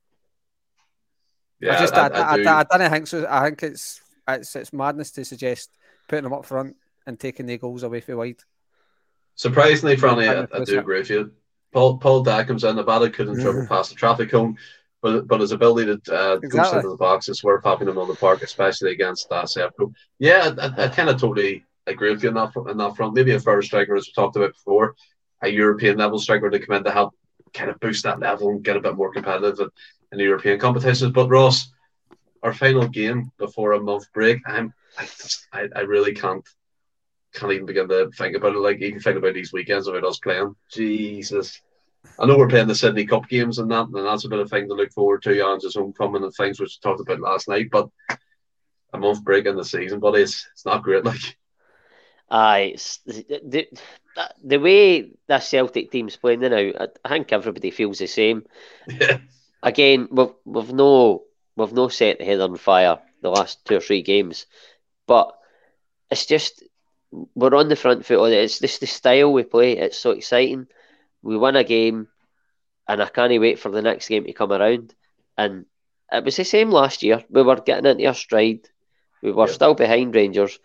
[1.59, 2.43] Yeah, I just I, I, do.
[2.47, 3.27] I, I don't think so.
[3.29, 5.69] I think it's it's it's madness to suggest
[6.07, 6.75] putting them up front
[7.05, 8.43] and taking the goals away from wide.
[9.35, 11.31] Surprisingly, Franny, I, I do agree with you.
[11.71, 12.75] Paul Paul comes in.
[12.77, 14.57] Abada couldn't dribble past the traffic cone,
[15.01, 16.77] but but his ability to uh, go Exactly.
[16.77, 19.93] into the box is worth having him on the park, especially against uh, Sevco.
[20.19, 23.15] Yeah, I, I, kind of totally agree with you on that, on that front.
[23.15, 24.95] Maybe a first striker, as we talked about before,
[25.41, 27.13] a European level striker to come in to help
[27.53, 29.69] kind of boost that level and get a bit more competitive in,
[30.11, 31.11] in the European competitions.
[31.11, 31.71] But Ross,
[32.43, 36.47] our final game before a month break, I'm I just I, I really can't
[37.33, 38.59] can't even begin to think about it.
[38.59, 40.55] Like even think about these weekends about us playing.
[40.71, 41.61] Jesus.
[42.19, 44.49] I know we're playing the Sydney Cup games and that, and that's a bit of
[44.49, 45.45] thing to look forward to.
[45.45, 47.89] Ange's homecoming and things which we talked about last night, but
[48.93, 51.05] a month break in the season, buddy, it's, it's not great.
[51.05, 51.37] Like,
[52.29, 52.75] Aye,
[53.05, 53.67] the, the,
[54.17, 58.45] uh, the way that Celtic team's playing now, I, I think everybody feels the same.
[58.87, 59.19] yeah,
[59.61, 61.23] Again, we've, we've no
[61.55, 64.45] we've no set the head on fire the last two or three games,
[65.07, 65.37] but
[66.11, 66.63] it's just
[67.35, 68.43] we're on the front foot on it.
[68.43, 69.77] It's just the style we play.
[69.77, 70.67] It's so exciting.
[71.21, 72.07] We win a game,
[72.87, 74.93] and I can't wait for the next game to come around.
[75.37, 75.65] And
[76.11, 77.23] it was the same last year.
[77.29, 78.67] We were getting into our stride.
[79.21, 79.53] We were Yeah.
[79.53, 80.59] still behind Rangers.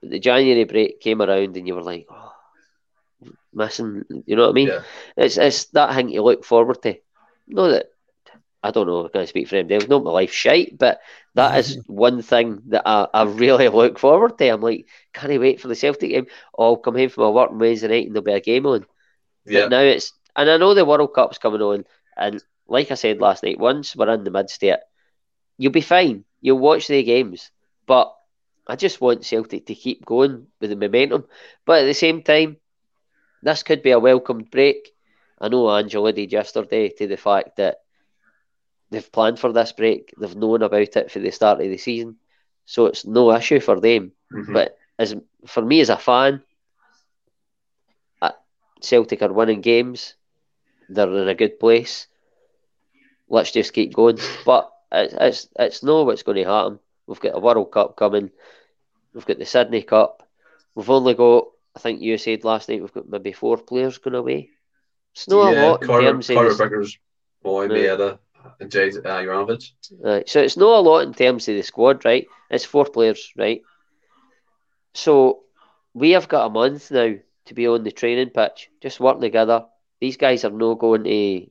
[0.00, 2.32] But the January break came around, and you were like, oh,
[3.52, 4.04] missing.
[4.26, 4.68] You know what I mean?
[4.68, 4.82] Yeah.
[5.16, 6.96] It's it's that thing to look forward to.
[7.48, 7.86] No, that
[8.64, 9.02] I don't know.
[9.02, 9.68] can I'm going speak for him.
[9.68, 11.00] They've not my life shite, but
[11.34, 14.48] that is one thing that I, I really look forward to.
[14.48, 16.26] I'm like, can't I wait for the Celtic game?
[16.56, 18.64] Oh, I'll come home from my work on Wednesday night and there'll be a game
[18.64, 18.86] on.
[19.44, 19.64] Yeah.
[19.64, 21.84] But now it's and I know the World Cup's coming on,
[22.16, 24.80] and like I said last night, once we're in the midst of it,
[25.58, 26.24] you'll be fine.
[26.40, 27.50] You'll watch the games,
[27.86, 28.14] but
[28.66, 31.26] I just want Celtic to keep going with the momentum.
[31.66, 32.56] But at the same time,
[33.42, 34.90] this could be a welcomed break.
[35.38, 37.83] I know Angela did yesterday to the fact that
[38.94, 40.14] they've planned for this break.
[40.18, 42.16] They've known about it for the start of the season,
[42.64, 44.12] so it's no issue for them.
[44.32, 44.52] Mhm.
[44.52, 45.14] But as
[45.46, 46.42] for me as a fan,
[48.22, 48.32] uh,
[48.80, 50.14] Celtic are winning games.
[50.88, 52.06] They're in a good place.
[53.28, 54.18] Let's just keep going.
[54.44, 56.78] But it's it's, it's no what's going to happen.
[57.06, 58.30] We've got a World Cup coming.
[59.12, 60.26] We've got the Sydney Cup.
[60.74, 61.48] We've only got.
[61.76, 64.50] I think you said last night we've got maybe four players going away.
[65.12, 66.98] It's not a yeah, lot in Carter, terms Carter the- Vickers,
[67.42, 67.74] Boy, No.
[67.74, 68.18] Maeda,
[68.60, 69.70] and Jay uh, Juranovic.
[70.00, 70.28] Right.
[70.28, 72.26] So it's not a lot in terms of the squad, right?
[72.50, 73.62] It's four players, right?
[74.94, 75.40] So
[75.92, 77.14] we have got a month now
[77.46, 79.66] to be on the training pitch, just working together.
[80.00, 81.46] These guys are no going to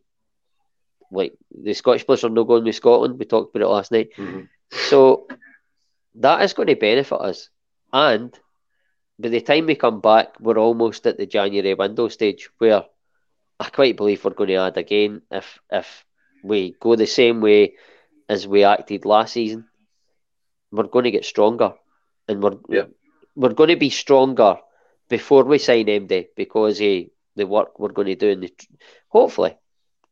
[1.11, 3.19] like the Scottish players are no going to Scotland.
[3.19, 4.09] We talked about it last night.
[4.17, 4.49] Mhm.
[4.71, 5.27] So
[6.15, 7.49] that is going to benefit us.
[7.91, 8.37] And
[9.19, 12.83] by the time we come back, we're almost at the January window stage where
[13.59, 16.05] I quite believe we're going to add again if if
[16.43, 17.73] we go the same way
[18.29, 19.65] as we acted last season.
[20.71, 21.73] We're going to get stronger,
[22.27, 22.85] and we're Yeah.
[23.35, 24.57] we're going to be stronger
[25.09, 27.03] before we sign MD because of
[27.35, 28.51] the work we're going to do in the
[29.09, 29.55] hopefully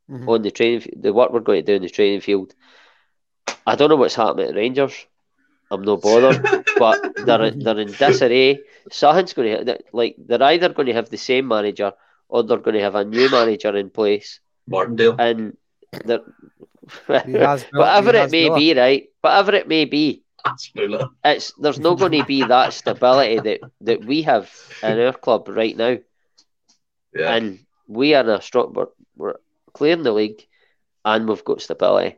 [0.10, 0.28] Mhm.
[0.28, 2.54] on the training the work we're going to do in the training field.
[3.66, 4.94] I don't know what's happening at Rangers.
[5.72, 6.42] I'm no bothered,
[6.78, 8.60] but they're in, they're in disarray.
[8.92, 11.94] Something's going to like they're either going to have the same manager
[12.28, 15.16] or they're going to have a new manager in place, Martindale.
[15.20, 15.58] and
[15.92, 16.22] they're
[17.26, 19.10] He has built- whatever it may built- be, right?
[19.22, 20.24] Whatever it may be,
[21.24, 25.48] it's there's not going to be that stability that that we have in our club
[25.50, 25.98] right now.
[27.14, 27.36] Yeah.
[27.36, 28.72] and we are in a strong.
[28.74, 28.88] We're,
[29.18, 29.36] we're
[29.74, 30.48] clearing the league,
[31.04, 32.18] and we've got stability.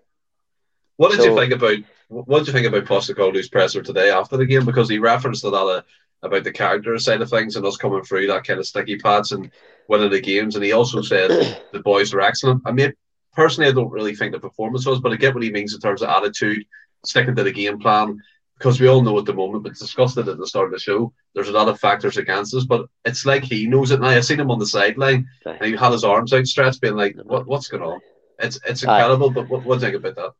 [0.97, 1.77] What did So- you think about
[2.09, 4.65] what did you think about Postecoglou's presser today after the game?
[4.65, 5.83] Because he referenced a lot
[6.21, 9.31] about the character side of things and us coming through that kind of sticky pads
[9.31, 9.49] and
[9.89, 10.55] winning the games.
[10.55, 11.29] And he also said
[11.73, 12.61] the boys were excellent.
[12.65, 12.93] I mean,
[13.33, 15.79] personally, I don't really think the performance was, but I get what he means in
[15.79, 16.65] terms of attitude,
[17.05, 18.19] sticking to the game plan.
[18.57, 20.79] Because we all know at the moment, we discussed it at the start of the
[20.79, 21.11] show.
[21.33, 24.07] There's a lot of factors against us, but it's like he knows it now.
[24.07, 25.57] I have seen him on the sideline, Aye.
[25.59, 27.99] and he had his arms outstretched, being like, "What, what's going on?"
[28.39, 28.99] It's it's Aye.
[28.99, 29.31] incredible.
[29.31, 30.33] But what, what do you think about that?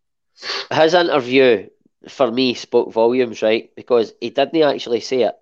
[0.71, 1.69] His interview
[2.07, 3.69] for me spoke volumes, right?
[3.75, 5.35] Because he didn't actually say it,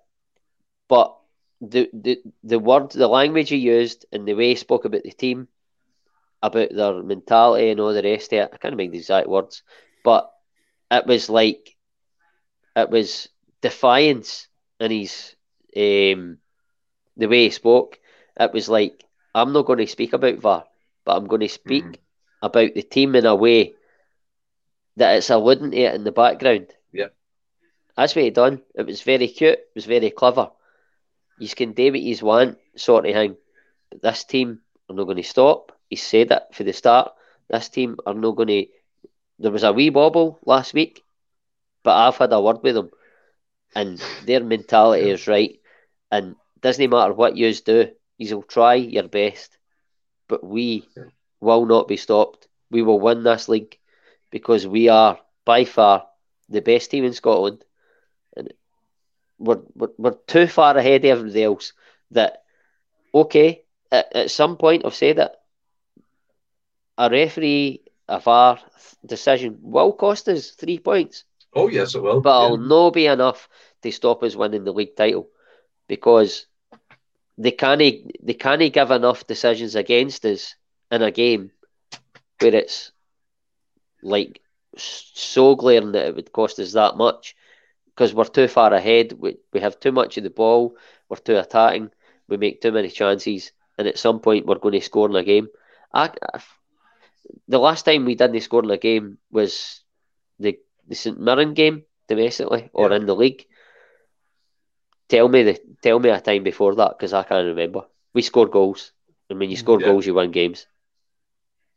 [0.88, 1.16] but
[1.60, 5.12] the the the word, the language he used, and the way he spoke about the
[5.12, 5.48] team,
[6.42, 8.50] about their mentality and all the rest of it.
[8.52, 9.62] I can't remember the exact words,
[10.04, 10.30] but
[10.90, 11.76] it was like
[12.76, 13.28] it was
[13.60, 14.48] defiance
[14.80, 15.34] in his
[15.76, 16.38] um
[17.16, 17.98] the way he spoke.
[18.38, 20.64] It was like I'm not going to speak about VAR,
[21.04, 21.96] but I'm going to speak Mhm.
[22.42, 23.74] about the team in a way
[24.96, 26.74] that it's alluding to it in the background.
[26.92, 27.08] Yeah.
[27.96, 28.62] That's what he done.
[28.74, 29.58] It was very cute.
[29.58, 30.50] It was very clever.
[31.38, 33.36] You can do what you want, sort of thing.
[33.90, 35.71] But this team are not going to stop.
[35.92, 37.12] He said it for the start.
[37.50, 38.66] This team are not going to.
[39.38, 41.02] There was a wee wobble last week,
[41.82, 42.90] but I've had a word with them,
[43.74, 45.60] and their mentality is right.
[46.10, 49.58] And doesn't matter what yous do, you'll try your best,
[50.28, 50.88] but we
[51.40, 52.48] will not be stopped.
[52.70, 53.76] We will win this league
[54.30, 56.06] because we are by far
[56.48, 57.66] the best team in Scotland,
[58.34, 58.50] and
[59.38, 61.74] we're we're, we're too far ahead of everybody else.
[62.12, 62.44] That
[63.14, 65.32] okay, at, at some point I've said it.
[66.98, 68.58] A referee, a VAR
[69.04, 71.24] decision will cost us three points
[71.54, 72.22] Oh yes, it will.
[72.22, 72.46] but Yeah.
[72.46, 73.48] it'll no be enough
[73.82, 75.28] to stop us winning the league title
[75.88, 76.46] because
[77.38, 77.80] they can't
[78.22, 80.54] they can't give enough decisions against us
[80.90, 81.50] in a game
[82.40, 82.92] where it's
[84.02, 84.40] like
[84.76, 87.34] so glaring that it would cost us that much
[87.94, 89.12] because we're too far ahead.
[89.18, 90.76] We we have too much of the ball.
[91.08, 91.90] We're too attacking.
[92.28, 95.22] We make too many chances, and at some point we're going to score in a
[95.24, 95.48] game.
[95.92, 96.40] I, I-
[97.48, 99.80] the last time we didn't score in a game was
[100.38, 100.58] the
[100.88, 102.92] the St Mirren game domestically or Yeah.
[102.92, 103.46] in the league.
[105.08, 107.82] Tell me the tell me a time before that because I can't remember.
[108.14, 108.92] We score goals,
[109.28, 109.80] and when you score Yeah.
[109.80, 110.66] goals, you win games.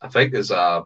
[0.01, 0.83] I think there's uh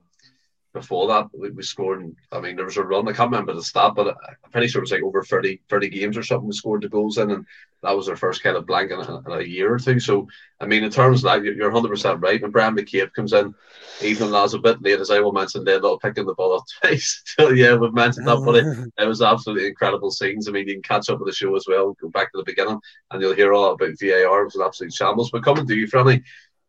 [0.74, 2.15] before that, we, we scored.
[2.32, 3.07] I mean, there was a run.
[3.07, 5.89] I can't remember the stat, but I'm pretty sure it was like over 30, 30
[5.89, 6.47] games or something.
[6.47, 7.45] We scored the goals in, and
[7.82, 9.99] that was our first kind of blank in a, in a year or two.
[9.99, 10.28] So,
[10.59, 12.41] I mean, in terms of that, you're 100 percent right.
[12.41, 13.55] When Brian McCabe comes in,
[14.03, 16.63] even as a bit late, as I will mention, they're not picking the ball up
[16.82, 17.24] twice.
[17.26, 18.65] so, yeah, we've mentioned that, but it,
[19.03, 20.47] it was absolutely incredible scenes.
[20.47, 21.95] I mean, you can catch up with the show as well.
[21.99, 24.41] Go back to the beginning, and you'll hear all about VAR.
[24.41, 25.32] It was an absolute shambles.
[25.32, 26.24] But coming to you, Franny,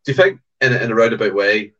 [0.04, 1.74] do you think in in a roundabout way?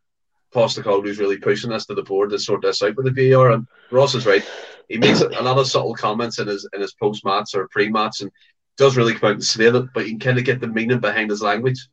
[0.55, 3.53] Postecoglou's really pushing us to the board to sort this out with the VAR.
[3.53, 4.45] And Ross is right.
[4.89, 7.89] He makes a lot of subtle comments in his in his post match or pre
[7.89, 8.31] match and
[8.77, 10.99] does really come out and slate it, but you can kind of get the meaning
[10.99, 11.89] behind his language.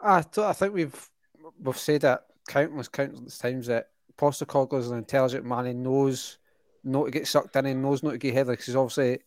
[0.00, 1.10] I, I think we've
[1.58, 5.66] we've said it countless, countless times that Postecoglou is an intelligent man.
[5.66, 6.38] He knows
[6.82, 9.20] not to get sucked in, he knows not to get headed because obviously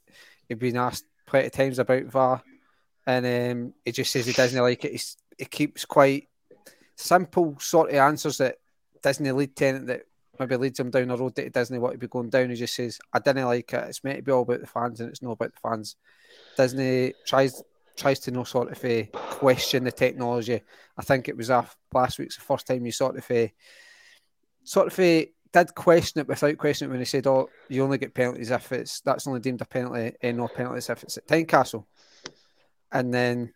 [0.48, 2.44] he's been asked plenty of times about VAR
[3.08, 4.92] and um, he just says he doesn't like it.
[4.92, 6.28] He's, he keeps quite
[7.04, 8.58] simple sort of answers that
[9.02, 10.04] Disney lead tenant that
[10.40, 12.50] maybe leads him down a road that he doesn't want to be going down.
[12.50, 13.86] He just says, I didn't like it.
[13.90, 15.96] It's meant to be all about the fans and it's not about the fans.
[16.58, 17.62] Disney tries
[17.96, 20.62] tries to no sort of uh, question the technology.
[20.98, 23.48] I think it was off last week's the first time you sort of uh,
[24.64, 28.00] sort of uh, did question it without questioning it when he said, "Oh, you only
[28.00, 31.28] get penalties if it's that's only deemed a penalty, and no penalties if it's at
[31.28, 31.86] Tynecastle."
[32.92, 33.54] And then,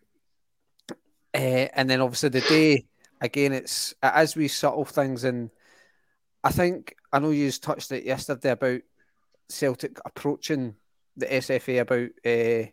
[1.33, 2.85] uh, and then obviously the day
[3.21, 5.49] again, it's as we subtle things, and
[6.43, 8.81] I think I know you touched it yesterday about
[9.49, 10.75] Celtic approaching
[11.15, 12.69] the SFA about uh,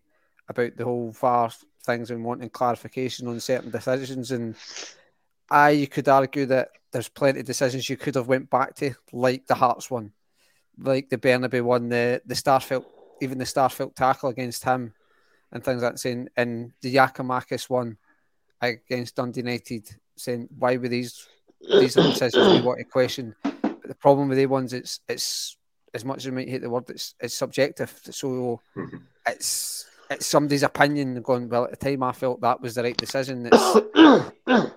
[0.49, 1.51] about the whole VAR
[1.83, 4.55] things and wanting clarification on certain decisions, and
[5.51, 8.95] I you could argue that there's plenty of decisions you could have went back to,
[9.13, 10.13] like the Hearts one,
[10.79, 12.85] like the Bernabei one, the the Starfelt,
[13.21, 14.95] even the Starfelt tackle against him,
[15.53, 15.99] and things like that.
[15.99, 17.97] Saying and the Giakoumakis one
[18.61, 21.27] against Dundee United saying why were these
[21.69, 23.35] these decisions we want to question.
[23.43, 25.57] But the problem with the ones, it's it's
[25.93, 27.93] as much as we might hate the word, it's it's subjective.
[28.11, 28.97] So mm-hmm.
[29.27, 32.97] it's it's somebody's opinion going, well, at the time I felt that was the right
[32.97, 33.47] decision.
[34.47, 34.73] and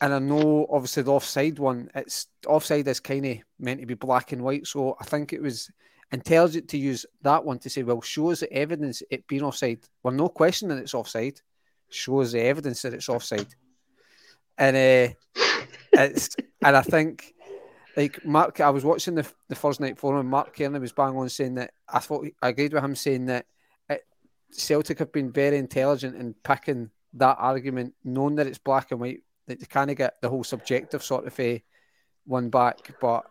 [0.00, 4.32] I know obviously the offside one, it's offside is kind of meant to be black
[4.32, 4.66] and white.
[4.66, 5.70] So I think it was
[6.10, 9.80] intelligent to use that one to say, well, show us the evidence it being offside.
[10.02, 11.40] We're no questioning it's offside.
[11.90, 13.54] Show us the evidence that it's offside
[14.58, 15.14] and uh,
[15.92, 17.34] it's and I think
[17.96, 20.28] like Mark, I was watching the the first night forum.
[20.28, 23.46] Mark Kearney was bang on saying that I thought I agreed with him saying that
[23.88, 24.04] it,
[24.50, 29.22] Celtic have been very intelligent in picking that argument, knowing that it's black and white,
[29.46, 31.62] that they kind of get the whole subjective sort of a
[32.24, 33.24] one back, but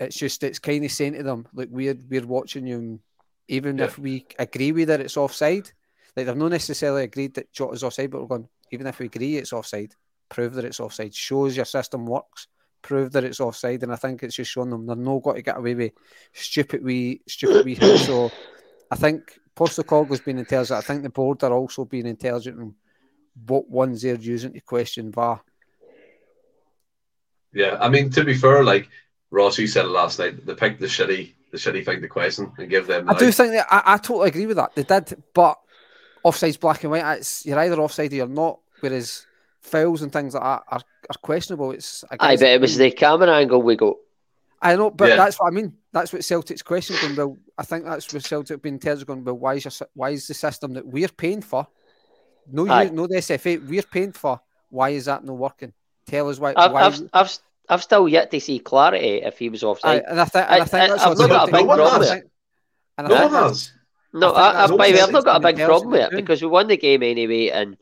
[0.00, 3.00] it's just it's kind of saying to them like we're we're watching you,
[3.48, 3.84] even yeah.
[3.84, 5.70] if we agree with that it's offside,
[6.16, 9.36] like they've not necessarily agreed that Jota's offside, but we're going even if we agree
[9.36, 9.94] it's offside,
[10.28, 11.14] prove that it's offside.
[11.14, 12.48] Shows your system works.
[12.82, 15.42] Prove that it's offside, and I think it's just showing them they're not got to
[15.42, 15.92] get away with
[16.32, 17.76] stupid wee stupid wee.
[17.76, 18.32] So
[18.90, 20.78] I think Postecoglou's been intelligent.
[20.78, 22.74] I think the board are also being intelligent in
[23.46, 25.40] what ones they're using to question VAR.
[27.52, 28.88] Yeah, I mean to be fair, like
[29.30, 32.68] Rossi said it last night, they picked the shitty the shitty thing to question and
[32.68, 33.08] give them.
[33.08, 34.74] I do think that I, I totally agree with that.
[34.74, 35.60] They did, but
[36.24, 37.18] offside's black and white.
[37.18, 38.58] It's you're either offside or you're not.
[38.80, 39.26] Whereas
[39.62, 41.70] fouls and things like that are, are questionable.
[41.72, 43.96] It's I bet it was the camera angle we got.
[44.60, 45.16] I know, but yeah.
[45.16, 45.72] that's what I mean.
[45.92, 47.16] That's what Celtic's question going.
[47.16, 49.24] Well, I think that's what Celtic being tells going.
[49.24, 51.66] Well, why is your, why is the system that we're paying for?
[52.50, 54.40] No, you, no, the SFA we're paying for.
[54.70, 55.72] Why is that not working?
[56.06, 56.54] Tell us why.
[56.56, 57.38] I've, why I've, I've,
[57.68, 60.04] I've, still yet to see clarity if he was offside.
[60.04, 61.98] I, and I, th- and I think I, that's I've not got a big problem
[61.98, 62.30] with it.
[62.98, 63.72] No one has.
[64.14, 66.76] No, I, I, I've not got a big problem with it because we won the
[66.76, 67.76] game anyway, and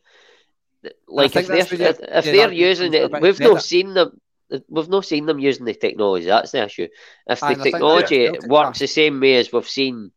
[1.09, 4.21] like if they're if, if they're using it, we've not seen them.
[4.69, 6.27] We've not seen them using the technology.
[6.27, 6.89] That's the issue.
[7.27, 10.11] If the technology works the same way as we've seen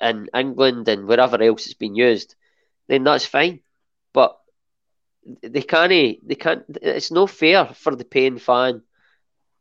[0.00, 2.34] in England and wherever else it's been used,
[2.88, 3.60] then that's fine.
[4.12, 4.38] But
[5.42, 5.90] they can't.
[6.26, 6.64] They can't.
[6.82, 8.82] It's no fair for the paying fan.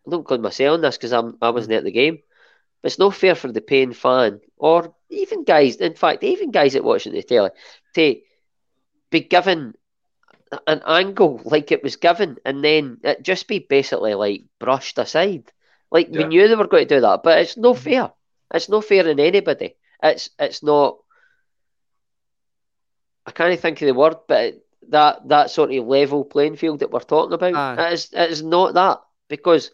[0.07, 2.19] I don't call myself on this because I'm I wasn't at the game.
[2.81, 5.77] But it's no fair for the paying fan or even guys.
[5.77, 7.51] In fact, even guys that watching the telly
[7.95, 8.15] to
[9.09, 9.73] be given
[10.67, 15.51] an angle like it was given, and then it just be basically like brushed aside.
[15.91, 16.19] Like yeah.
[16.19, 17.83] we knew they were going to do that, but it's no mm-hmm.
[17.83, 18.11] fair.
[18.53, 19.75] It's no fair in anybody.
[20.01, 20.97] It's it's not.
[23.25, 24.55] I can't think of the word, but
[24.89, 28.43] that that sort of level playing field that we're talking about, it is it is
[28.43, 29.71] not that because.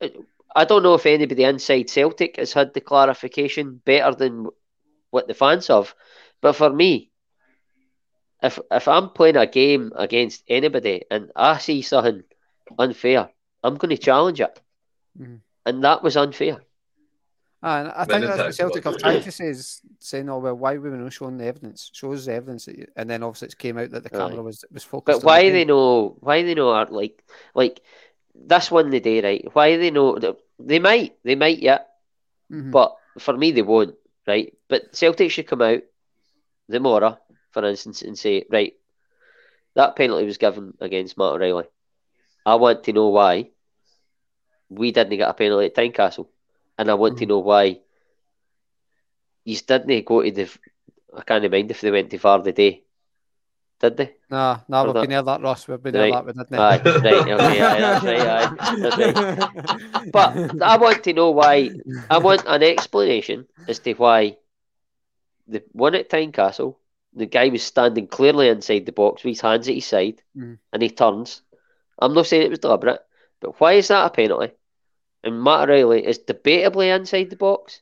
[0.00, 0.16] It,
[0.56, 4.46] I don't know if anybody inside Celtic has had the clarification better than
[5.10, 5.94] what the fans have,
[6.40, 7.10] but for me,
[8.44, 12.22] if if I'm playing a game against anybody and I see something
[12.78, 13.30] unfair,
[13.64, 14.60] I'm going to challenge it.
[15.18, 15.40] Mhm.
[15.66, 16.58] and that was unfair.
[17.62, 18.94] And I think that's what Celtic it was.
[18.96, 21.90] have tried to say is saying, "Oh well, why were we not showing the evidence?
[21.94, 22.86] Show us the evidence." That you...
[22.96, 24.48] And then obviously it came out that the camera Aye.
[24.50, 25.06] was was focused.
[25.06, 26.16] But on the why they know?
[26.20, 27.24] Why they know are like
[27.54, 27.80] like
[28.34, 29.48] this one the day right?
[29.54, 30.18] Why they know?
[30.58, 31.82] They might, they might, yeah.
[32.52, 32.70] Mhm.
[32.70, 33.94] But for me, they won't,
[34.26, 34.52] right?
[34.68, 35.82] But Celtic should come out,
[36.68, 37.18] the Mora,
[37.54, 38.74] for instance, and say, right,
[39.74, 41.64] that penalty was given against Matt O'Riley.
[42.44, 43.48] I want to know why
[44.68, 46.26] we didn't get a penalty at Tynecastle.
[46.76, 47.28] And I want to Mhm.
[47.28, 47.78] know why
[49.44, 50.50] you didn't go to the.
[51.16, 52.82] I can't mind if they went to VAR the day.
[53.80, 54.14] Did they?
[54.30, 55.68] Nah, nah, we've that- been near that, Ross.
[55.68, 56.10] We've been Right.
[56.10, 56.58] near that, we didn't.
[56.58, 58.50] Aye, right, okay, aye, that's right, aye,
[58.82, 60.12] that's right.
[60.12, 61.70] But I want to know why.
[62.10, 64.38] I want an explanation as to why
[65.46, 66.74] the one at Tynecastle,
[67.14, 70.58] the guy was standing clearly inside the box with his hands at his side, Mhm.
[70.72, 71.42] and he turns.
[71.98, 73.00] I'm not saying it was deliberate,
[73.40, 74.52] but why is that a penalty?
[75.22, 77.80] And Matt O'Riley is debatably inside the box,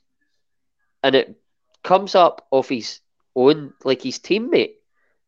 [1.02, 1.40] and it
[1.82, 3.00] comes up off his
[3.34, 4.76] own, like his teammate,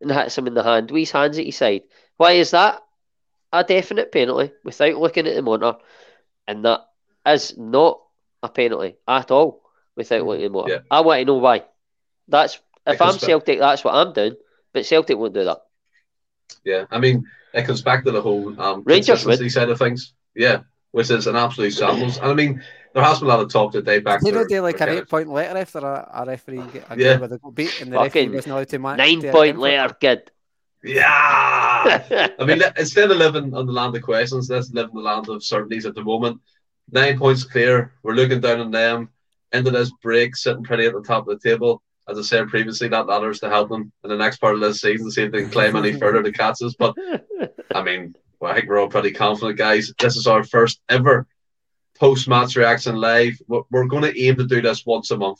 [0.00, 1.82] and hits him in the hand with his hands at his side.
[2.16, 2.82] Why is that
[3.52, 5.78] a definite penalty without looking at the monitor?
[6.46, 6.86] And that
[7.26, 8.00] is not
[8.42, 9.62] a penalty at all
[9.96, 10.26] without Mhm.
[10.26, 10.74] looking at the monitor.
[10.74, 10.80] Yeah.
[10.90, 11.64] I want to know why.
[12.28, 14.34] That's if I'm that- Celtic, that's what I'm doing.
[14.72, 15.58] But Celtic won't do that.
[16.64, 20.14] Yeah, I mean, it comes back to the whole um, Rangers consistency side of things.
[20.34, 20.60] Yeah,
[20.90, 22.18] which is an absolute shambles.
[22.18, 22.62] And I mean,
[22.92, 24.98] there has been a lot of talk today back They to don't like their an
[24.98, 27.12] eight point letter after a, a referee get a Yeah.
[27.12, 28.98] game where they got beat and the referee wasn't allowed to match.
[28.98, 30.30] Nine point game for- later, kid.
[30.82, 32.30] Yeah.
[32.38, 35.28] I mean, instead of living on the land of questions, let's live in the land
[35.28, 36.40] of certainties at the moment.
[36.90, 37.92] Nine points clear.
[38.02, 39.10] We're looking down on them.
[39.52, 41.80] Into this break, sitting pretty at the top of the table.
[42.08, 44.80] As I said previously, that matters to help them in the next part of this
[44.80, 46.74] season, see if they can climb any further to catch us.
[46.78, 46.94] But
[47.74, 49.92] I mean, well, I think we're all pretty confident, guys.
[49.98, 51.26] This is our first ever
[51.98, 53.40] post match reaction live.
[53.48, 55.38] We're, going to aim to do this once a month.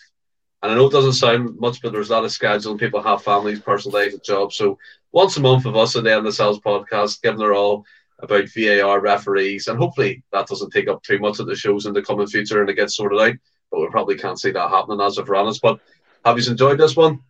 [0.62, 2.80] And I know it doesn't sound much, but there's a lot of scheduling.
[2.80, 4.56] People have families, personal lives, and jobs.
[4.56, 4.78] So
[5.12, 7.84] once a month of us and the End of the Cells podcast, giving their all
[8.20, 9.66] about VAR referees.
[9.66, 12.60] And hopefully that doesn't take up too much of the shows in the coming future
[12.60, 13.34] and it gets sorted out.
[13.70, 15.60] But we probably can't see that happening as of honest.
[15.60, 15.80] But
[16.24, 17.20] have you enjoyed this one?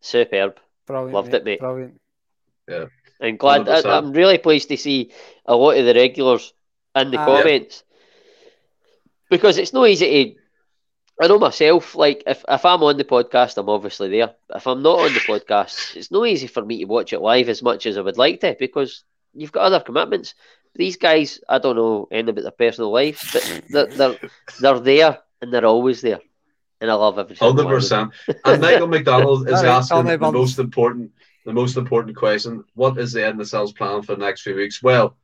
[0.00, 0.58] Superb.
[0.86, 1.60] Brilliant, Loved it, mate.
[1.60, 2.00] Brilliant.
[2.68, 2.86] Yeah.
[3.20, 3.68] I'm glad.
[3.68, 3.86] I, 100%.
[3.86, 5.12] I'm really pleased to see
[5.46, 6.52] a lot of the regulars
[6.94, 7.24] in the Aye.
[7.24, 7.84] comments
[9.30, 10.40] because it's not easy to.
[11.24, 11.94] I know myself.
[11.94, 14.34] Like if, if I'm on the podcast, I'm obviously there.
[14.54, 17.48] If I'm not on the podcast, it's not easy for me to watch it live
[17.48, 19.04] as much as I would like to because
[19.34, 20.34] you've got other commitments.
[20.74, 24.18] These guys, I don't know anything about their personal life, but they're they're,
[24.60, 26.20] they're there and they're always there,
[26.82, 28.10] and I love every Hundred one of them.
[28.10, 28.40] percent.
[28.44, 31.12] And Michael McDonald is asking the most important,
[31.46, 34.42] the most important question: What is the end of the sales plan for the next
[34.42, 34.82] few weeks?
[34.82, 35.16] Well,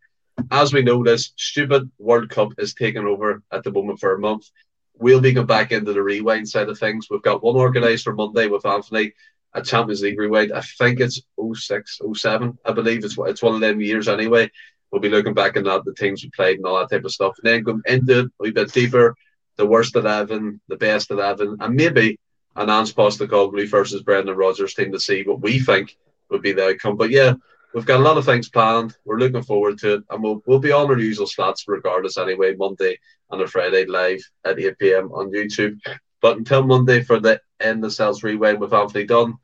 [0.52, 4.18] as we know, this stupid World Cup is taking over at the moment for a
[4.18, 4.48] month.
[4.94, 7.08] We'll be going back into the rewind side of things.
[7.10, 9.12] We've got one organised for Monday with Anthony,
[9.52, 10.52] a Champions League rewind.
[10.52, 11.20] I think it's
[11.54, 14.50] 06, 07, I believe it's it's one of them years anyway.
[14.90, 17.36] We'll be looking back at the teams we played and all that type of stuff.
[17.42, 19.14] And then go into it a wee bit deeper,
[19.58, 22.18] the worst 11, the best 11, and maybe
[22.56, 25.96] an Ange Postecoglou versus Brendan Rodgers team to see what we think
[26.30, 26.96] would be the outcome.
[26.96, 27.34] But yeah,
[27.74, 28.96] we've got a lot of things planned.
[29.04, 32.54] We're looking forward to it, and we'll, we'll be on our usual slots regardless anyway,
[32.54, 32.98] Monday
[33.30, 35.12] and a Friday live at 8 p.m.
[35.12, 35.78] on YouTube.
[36.22, 39.34] But until Monday for the End the Cells Rewind with Anthony Dunn,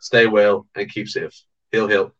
[0.00, 1.42] stay well and keep safe.
[1.70, 2.14] Hail, hail.